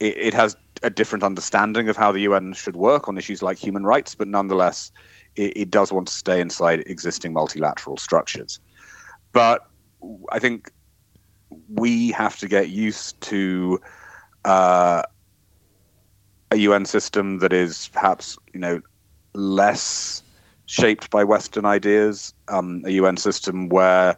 It, 0.00 0.16
it, 0.16 0.34
has 0.34 0.56
a 0.84 0.90
different 0.90 1.24
understanding 1.24 1.88
of 1.88 1.96
how 1.96 2.12
the 2.12 2.20
UN 2.20 2.52
should 2.52 2.76
work 2.76 3.08
on 3.08 3.18
issues 3.18 3.42
like 3.42 3.58
human 3.58 3.84
rights, 3.84 4.14
but 4.14 4.28
nonetheless, 4.28 4.92
it, 5.34 5.56
it 5.56 5.70
does 5.70 5.92
want 5.92 6.06
to 6.06 6.14
stay 6.14 6.40
inside 6.40 6.84
existing 6.86 7.32
multilateral 7.32 7.96
structures. 7.96 8.60
But 9.32 9.66
I 10.30 10.38
think 10.38 10.70
we 11.74 12.12
have 12.12 12.38
to 12.38 12.48
get 12.48 12.68
used 12.68 13.20
to 13.22 13.80
uh, 14.44 15.02
a 16.50 16.56
UN 16.56 16.84
system 16.84 17.38
that 17.38 17.52
is 17.52 17.88
perhaps 17.88 18.38
you 18.52 18.60
know 18.60 18.80
less 19.34 20.22
shaped 20.68 21.08
by 21.10 21.24
Western 21.24 21.64
ideas, 21.64 22.34
um, 22.48 22.82
a 22.84 22.90
UN 22.90 23.16
system 23.16 23.70
where 23.70 24.16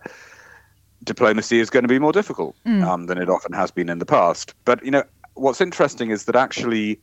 diplomacy 1.04 1.60
is 1.60 1.70
going 1.70 1.84
to 1.84 1.88
be 1.88 1.98
more 1.98 2.12
difficult 2.12 2.56
mm. 2.66 2.84
um, 2.84 3.06
than 3.06 3.18
it 3.18 3.30
often 3.30 3.52
has 3.52 3.70
been 3.70 3.88
in 3.88 4.00
the 4.00 4.04
past. 4.04 4.52
But 4.64 4.84
you 4.84 4.90
know 4.90 5.04
what's 5.34 5.60
interesting 5.60 6.10
is 6.10 6.24
that 6.24 6.36
actually 6.36 7.00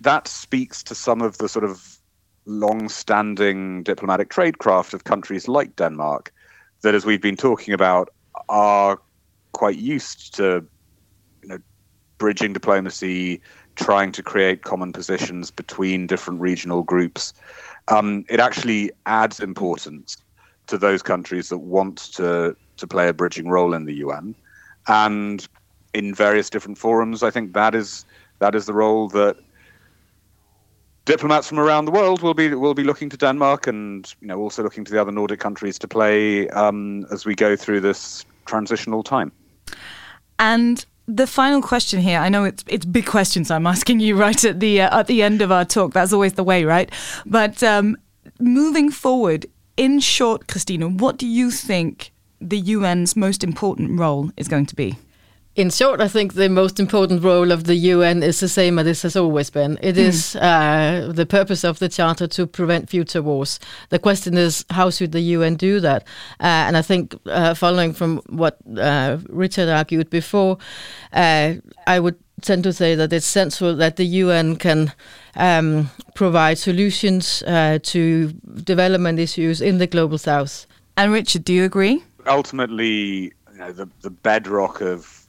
that 0.00 0.28
speaks 0.28 0.82
to 0.84 0.94
some 0.94 1.20
of 1.20 1.38
the 1.38 1.48
sort 1.48 1.64
of 1.64 1.98
long-standing 2.46 3.82
diplomatic 3.82 4.30
tradecraft 4.30 4.94
of 4.94 5.04
countries 5.04 5.46
like 5.48 5.76
Denmark 5.76 6.32
that, 6.82 6.94
as 6.94 7.04
we've 7.04 7.20
been 7.20 7.36
talking 7.36 7.74
about, 7.74 8.08
are 8.48 8.98
quite 9.52 9.76
used 9.76 10.34
to 10.36 10.64
you 11.42 11.48
know 11.48 11.58
bridging 12.18 12.52
diplomacy, 12.52 13.40
trying 13.74 14.12
to 14.12 14.22
create 14.22 14.62
common 14.62 14.92
positions 14.92 15.50
between 15.50 16.06
different 16.06 16.40
regional 16.40 16.84
groups. 16.84 17.34
Um, 17.90 18.24
it 18.28 18.40
actually 18.40 18.90
adds 19.06 19.40
importance 19.40 20.16
to 20.68 20.78
those 20.78 21.02
countries 21.02 21.48
that 21.48 21.58
want 21.58 21.98
to 22.14 22.56
to 22.76 22.86
play 22.86 23.08
a 23.08 23.12
bridging 23.12 23.48
role 23.48 23.74
in 23.74 23.84
the 23.84 23.94
UN, 23.96 24.34
and 24.86 25.46
in 25.92 26.14
various 26.14 26.48
different 26.48 26.78
forums. 26.78 27.22
I 27.22 27.30
think 27.30 27.52
that 27.52 27.74
is 27.74 28.04
that 28.38 28.54
is 28.54 28.66
the 28.66 28.72
role 28.72 29.08
that 29.08 29.36
diplomats 31.04 31.48
from 31.48 31.58
around 31.58 31.86
the 31.86 31.90
world 31.90 32.22
will 32.22 32.34
be 32.34 32.54
will 32.54 32.74
be 32.74 32.84
looking 32.84 33.10
to 33.10 33.16
Denmark 33.16 33.66
and 33.66 34.14
you 34.20 34.28
know 34.28 34.38
also 34.38 34.62
looking 34.62 34.84
to 34.84 34.92
the 34.92 35.00
other 35.00 35.12
Nordic 35.12 35.40
countries 35.40 35.78
to 35.78 35.88
play 35.88 36.48
um, 36.50 37.06
as 37.10 37.26
we 37.26 37.34
go 37.34 37.56
through 37.56 37.80
this 37.80 38.24
transitional 38.46 39.02
time. 39.02 39.32
And 40.38 40.84
the 41.16 41.26
final 41.26 41.60
question 41.60 42.00
here, 42.00 42.18
I 42.18 42.28
know 42.28 42.44
it's 42.44 42.64
it's 42.66 42.86
big 42.86 43.06
questions 43.06 43.50
I'm 43.50 43.66
asking 43.66 44.00
you 44.00 44.16
right 44.16 44.44
at 44.44 44.60
the 44.60 44.82
uh, 44.82 45.00
at 45.00 45.06
the 45.06 45.22
end 45.22 45.42
of 45.42 45.50
our 45.50 45.64
talk. 45.64 45.92
That's 45.92 46.12
always 46.12 46.34
the 46.34 46.44
way, 46.44 46.64
right? 46.64 46.90
But 47.26 47.62
um, 47.62 47.96
moving 48.38 48.90
forward, 48.90 49.46
in 49.76 50.00
short, 50.00 50.46
Kristine, 50.46 50.98
what 50.98 51.16
do 51.16 51.26
you 51.26 51.50
think 51.50 52.12
the 52.40 52.74
UN's 52.74 53.16
most 53.16 53.44
important 53.44 53.98
role 53.98 54.30
is 54.36 54.48
going 54.48 54.66
to 54.66 54.76
be? 54.76 54.96
In 55.56 55.70
short, 55.70 56.00
I 56.00 56.06
think 56.06 56.34
the 56.34 56.48
most 56.48 56.78
important 56.78 57.24
role 57.24 57.50
of 57.50 57.64
the 57.64 57.74
UN 57.74 58.22
is 58.22 58.38
the 58.38 58.48
same 58.48 58.78
as 58.78 58.86
it 58.86 59.02
has 59.02 59.16
always 59.16 59.50
been. 59.50 59.78
It 59.82 59.96
mm. 59.96 59.98
is 59.98 60.36
uh, 60.36 61.10
the 61.12 61.26
purpose 61.26 61.64
of 61.64 61.80
the 61.80 61.88
Charter 61.88 62.28
to 62.28 62.46
prevent 62.46 62.88
future 62.88 63.20
wars. 63.20 63.58
The 63.88 63.98
question 63.98 64.38
is, 64.38 64.64
how 64.70 64.90
should 64.90 65.10
the 65.10 65.20
UN 65.20 65.56
do 65.56 65.80
that? 65.80 66.04
Uh, 66.38 66.66
and 66.66 66.76
I 66.76 66.82
think, 66.82 67.16
uh, 67.26 67.54
following 67.54 67.92
from 67.92 68.18
what 68.28 68.58
uh, 68.78 69.18
Richard 69.28 69.68
argued 69.68 70.08
before, 70.08 70.58
uh, 71.12 71.54
I 71.86 71.98
would 71.98 72.16
tend 72.42 72.62
to 72.64 72.72
say 72.72 72.94
that 72.94 73.12
it's 73.12 73.26
sensible 73.26 73.74
that 73.76 73.96
the 73.96 74.06
UN 74.06 74.54
can 74.54 74.92
um, 75.34 75.90
provide 76.14 76.58
solutions 76.58 77.42
uh, 77.42 77.80
to 77.82 78.28
development 78.62 79.18
issues 79.18 79.60
in 79.60 79.78
the 79.78 79.88
global 79.88 80.16
south. 80.16 80.66
And 80.96 81.12
Richard, 81.12 81.44
do 81.44 81.52
you 81.52 81.64
agree? 81.64 82.04
Ultimately, 82.26 83.32
you 83.52 83.58
know, 83.58 83.72
the, 83.72 83.88
the 84.02 84.10
bedrock 84.10 84.80
of 84.80 85.19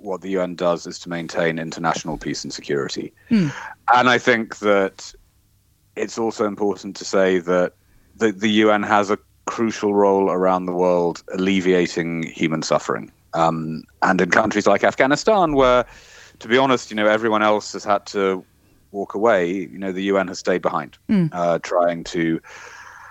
what 0.00 0.20
the 0.20 0.30
UN 0.30 0.54
does 0.54 0.86
is 0.86 0.98
to 1.00 1.08
maintain 1.08 1.58
international 1.58 2.18
peace 2.18 2.44
and 2.44 2.52
security. 2.52 3.12
Mm. 3.30 3.52
And 3.94 4.08
I 4.08 4.18
think 4.18 4.58
that 4.58 5.12
it's 5.96 6.18
also 6.18 6.46
important 6.46 6.96
to 6.96 7.04
say 7.04 7.38
that 7.38 7.72
the, 8.16 8.32
the 8.32 8.48
UN 8.48 8.82
has 8.82 9.10
a 9.10 9.18
crucial 9.46 9.94
role 9.94 10.30
around 10.30 10.66
the 10.66 10.72
world 10.72 11.22
alleviating 11.32 12.24
human 12.24 12.62
suffering. 12.62 13.10
Um, 13.34 13.84
and 14.02 14.20
in 14.20 14.30
countries 14.30 14.66
like 14.66 14.84
Afghanistan, 14.84 15.54
where, 15.54 15.84
to 16.38 16.48
be 16.48 16.58
honest, 16.58 16.90
you 16.90 16.96
know, 16.96 17.06
everyone 17.06 17.42
else 17.42 17.72
has 17.72 17.84
had 17.84 18.06
to 18.06 18.44
walk 18.90 19.14
away, 19.14 19.50
you 19.52 19.78
know, 19.78 19.92
the 19.92 20.04
UN 20.04 20.28
has 20.28 20.38
stayed 20.38 20.62
behind, 20.62 20.96
mm. 21.08 21.28
uh, 21.32 21.58
trying 21.60 22.04
to 22.04 22.40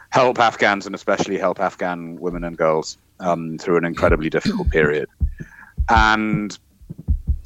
help 0.09 0.39
Afghans 0.39 0.85
and 0.85 0.95
especially 0.95 1.37
help 1.37 1.59
Afghan 1.59 2.15
women 2.19 2.43
and 2.43 2.57
girls 2.57 2.97
um, 3.19 3.57
through 3.57 3.77
an 3.77 3.85
incredibly 3.85 4.29
difficult 4.29 4.69
period. 4.69 5.07
And 5.89 6.57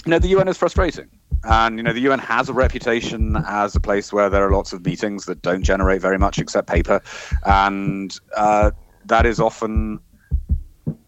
you 0.05 0.09
know, 0.11 0.19
the 0.19 0.29
UN 0.29 0.47
is 0.47 0.57
frustrating. 0.57 1.07
And, 1.43 1.77
you 1.77 1.83
know, 1.83 1.93
the 1.93 2.01
UN 2.01 2.19
has 2.19 2.49
a 2.49 2.53
reputation 2.53 3.35
as 3.47 3.75
a 3.75 3.79
place 3.79 4.13
where 4.13 4.29
there 4.29 4.45
are 4.45 4.51
lots 4.51 4.73
of 4.73 4.85
meetings 4.85 5.25
that 5.25 5.41
don't 5.41 5.63
generate 5.63 6.01
very 6.01 6.17
much 6.17 6.37
except 6.39 6.67
paper. 6.67 7.01
And 7.45 8.17
uh, 8.35 8.71
that 9.05 9.25
is 9.25 9.39
often 9.39 9.99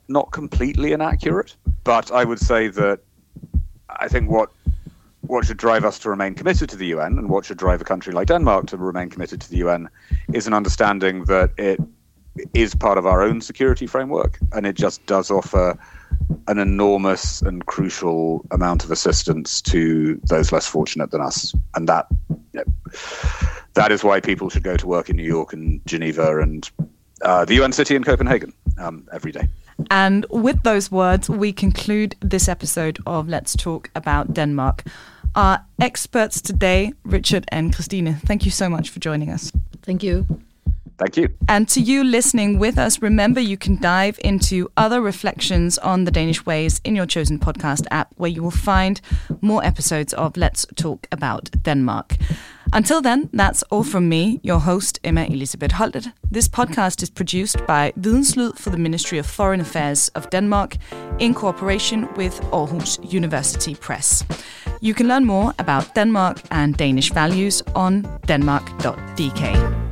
not 0.07 0.31
completely 0.31 0.91
inaccurate. 0.91 1.55
But 1.83 2.11
I 2.11 2.23
would 2.23 2.39
say 2.39 2.67
that 2.69 2.99
I 3.89 4.07
think 4.07 4.29
what 4.29 4.49
what 5.21 5.45
should 5.45 5.55
drive 5.55 5.85
us 5.85 5.97
to 5.99 6.09
remain 6.09 6.33
committed 6.33 6.69
to 6.69 6.75
the 6.75 6.87
UN 6.87 7.17
and 7.17 7.29
what 7.29 7.45
should 7.45 7.57
drive 7.57 7.79
a 7.79 7.85
country 7.85 8.11
like 8.11 8.27
Denmark 8.27 8.67
to 8.67 8.77
remain 8.77 9.09
committed 9.09 9.39
to 9.39 9.49
the 9.49 9.55
UN 9.57 9.89
is 10.33 10.47
an 10.47 10.53
understanding 10.53 11.23
that 11.25 11.51
it 11.57 11.79
is 12.53 12.75
part 12.75 12.97
of 12.97 13.05
our 13.05 13.21
own 13.21 13.41
security 13.41 13.87
framework 13.87 14.39
and 14.53 14.65
it 14.65 14.75
just 14.75 15.05
does 15.05 15.29
offer 15.29 15.77
an 16.47 16.59
enormous 16.59 17.41
and 17.41 17.65
crucial 17.65 18.45
amount 18.51 18.83
of 18.83 18.91
assistance 18.91 19.61
to 19.61 20.19
those 20.29 20.51
less 20.51 20.67
fortunate 20.67 21.11
than 21.11 21.21
us, 21.21 21.53
and 21.75 21.87
that 21.87 22.07
you 22.29 22.39
know, 22.53 22.63
that 23.73 23.91
is 23.91 24.03
why 24.03 24.19
people 24.19 24.49
should 24.49 24.63
go 24.63 24.77
to 24.77 24.87
work 24.87 25.09
in 25.09 25.15
New 25.15 25.23
York 25.23 25.53
and 25.53 25.85
Geneva 25.85 26.39
and 26.39 26.69
uh, 27.21 27.45
the 27.45 27.55
UN 27.55 27.71
city 27.71 27.95
in 27.95 28.03
Copenhagen 28.03 28.53
um, 28.77 29.07
every 29.11 29.31
day. 29.31 29.47
And 29.89 30.25
with 30.29 30.61
those 30.63 30.91
words, 30.91 31.29
we 31.29 31.51
conclude 31.51 32.15
this 32.19 32.47
episode 32.47 32.99
of 33.07 33.27
Let's 33.27 33.55
Talk 33.55 33.89
About 33.95 34.33
Denmark. 34.33 34.83
Our 35.35 35.65
experts 35.81 36.41
today, 36.41 36.93
Richard 37.03 37.45
and 37.47 37.73
Kristine, 37.73 38.19
thank 38.21 38.45
you 38.45 38.51
so 38.51 38.69
much 38.69 38.91
for 38.91 38.99
joining 38.99 39.31
us. 39.31 39.51
Thank 39.81 40.03
you. 40.03 40.27
Thank 40.97 41.17
you. 41.17 41.29
And 41.47 41.67
to 41.69 41.81
you 41.81 42.03
listening 42.03 42.59
with 42.59 42.77
us, 42.77 43.01
remember 43.01 43.39
you 43.39 43.57
can 43.57 43.79
dive 43.81 44.19
into 44.23 44.69
other 44.77 45.01
reflections 45.01 45.77
on 45.79 46.05
the 46.05 46.11
Danish 46.11 46.45
ways 46.45 46.81
in 46.83 46.95
your 46.95 47.05
chosen 47.05 47.39
podcast 47.39 47.85
app, 47.91 48.13
where 48.15 48.29
you 48.29 48.43
will 48.43 48.51
find 48.51 49.01
more 49.41 49.63
episodes 49.65 50.13
of 50.13 50.37
Let's 50.37 50.65
Talk 50.75 51.07
About 51.11 51.49
Denmark. 51.63 52.15
Until 52.71 53.01
then, 53.01 53.29
that's 53.33 53.63
all 53.63 53.83
from 53.83 54.09
me, 54.09 54.39
your 54.41 54.59
host, 54.59 54.99
Emma 55.03 55.25
Elisabeth 55.25 55.73
Holtet. 55.73 56.11
This 56.31 56.47
podcast 56.47 57.03
is 57.03 57.09
produced 57.11 57.63
by 57.67 57.93
Videnslyd 57.99 58.57
for 58.57 58.71
the 58.71 58.77
Ministry 58.77 59.19
of 59.19 59.27
Foreign 59.27 59.61
Affairs 59.61 60.09
of 60.15 60.29
Denmark 60.31 60.77
in 61.19 61.33
cooperation 61.33 62.11
with 62.15 62.39
Aarhus 62.51 62.97
University 63.11 63.75
Press. 63.75 64.23
You 64.81 64.93
can 64.93 65.07
learn 65.07 65.25
more 65.25 65.53
about 65.59 65.93
Denmark 65.93 66.41
and 66.49 66.75
Danish 66.75 67.11
values 67.11 67.61
on 67.75 68.01
denmark.dk. 68.25 69.82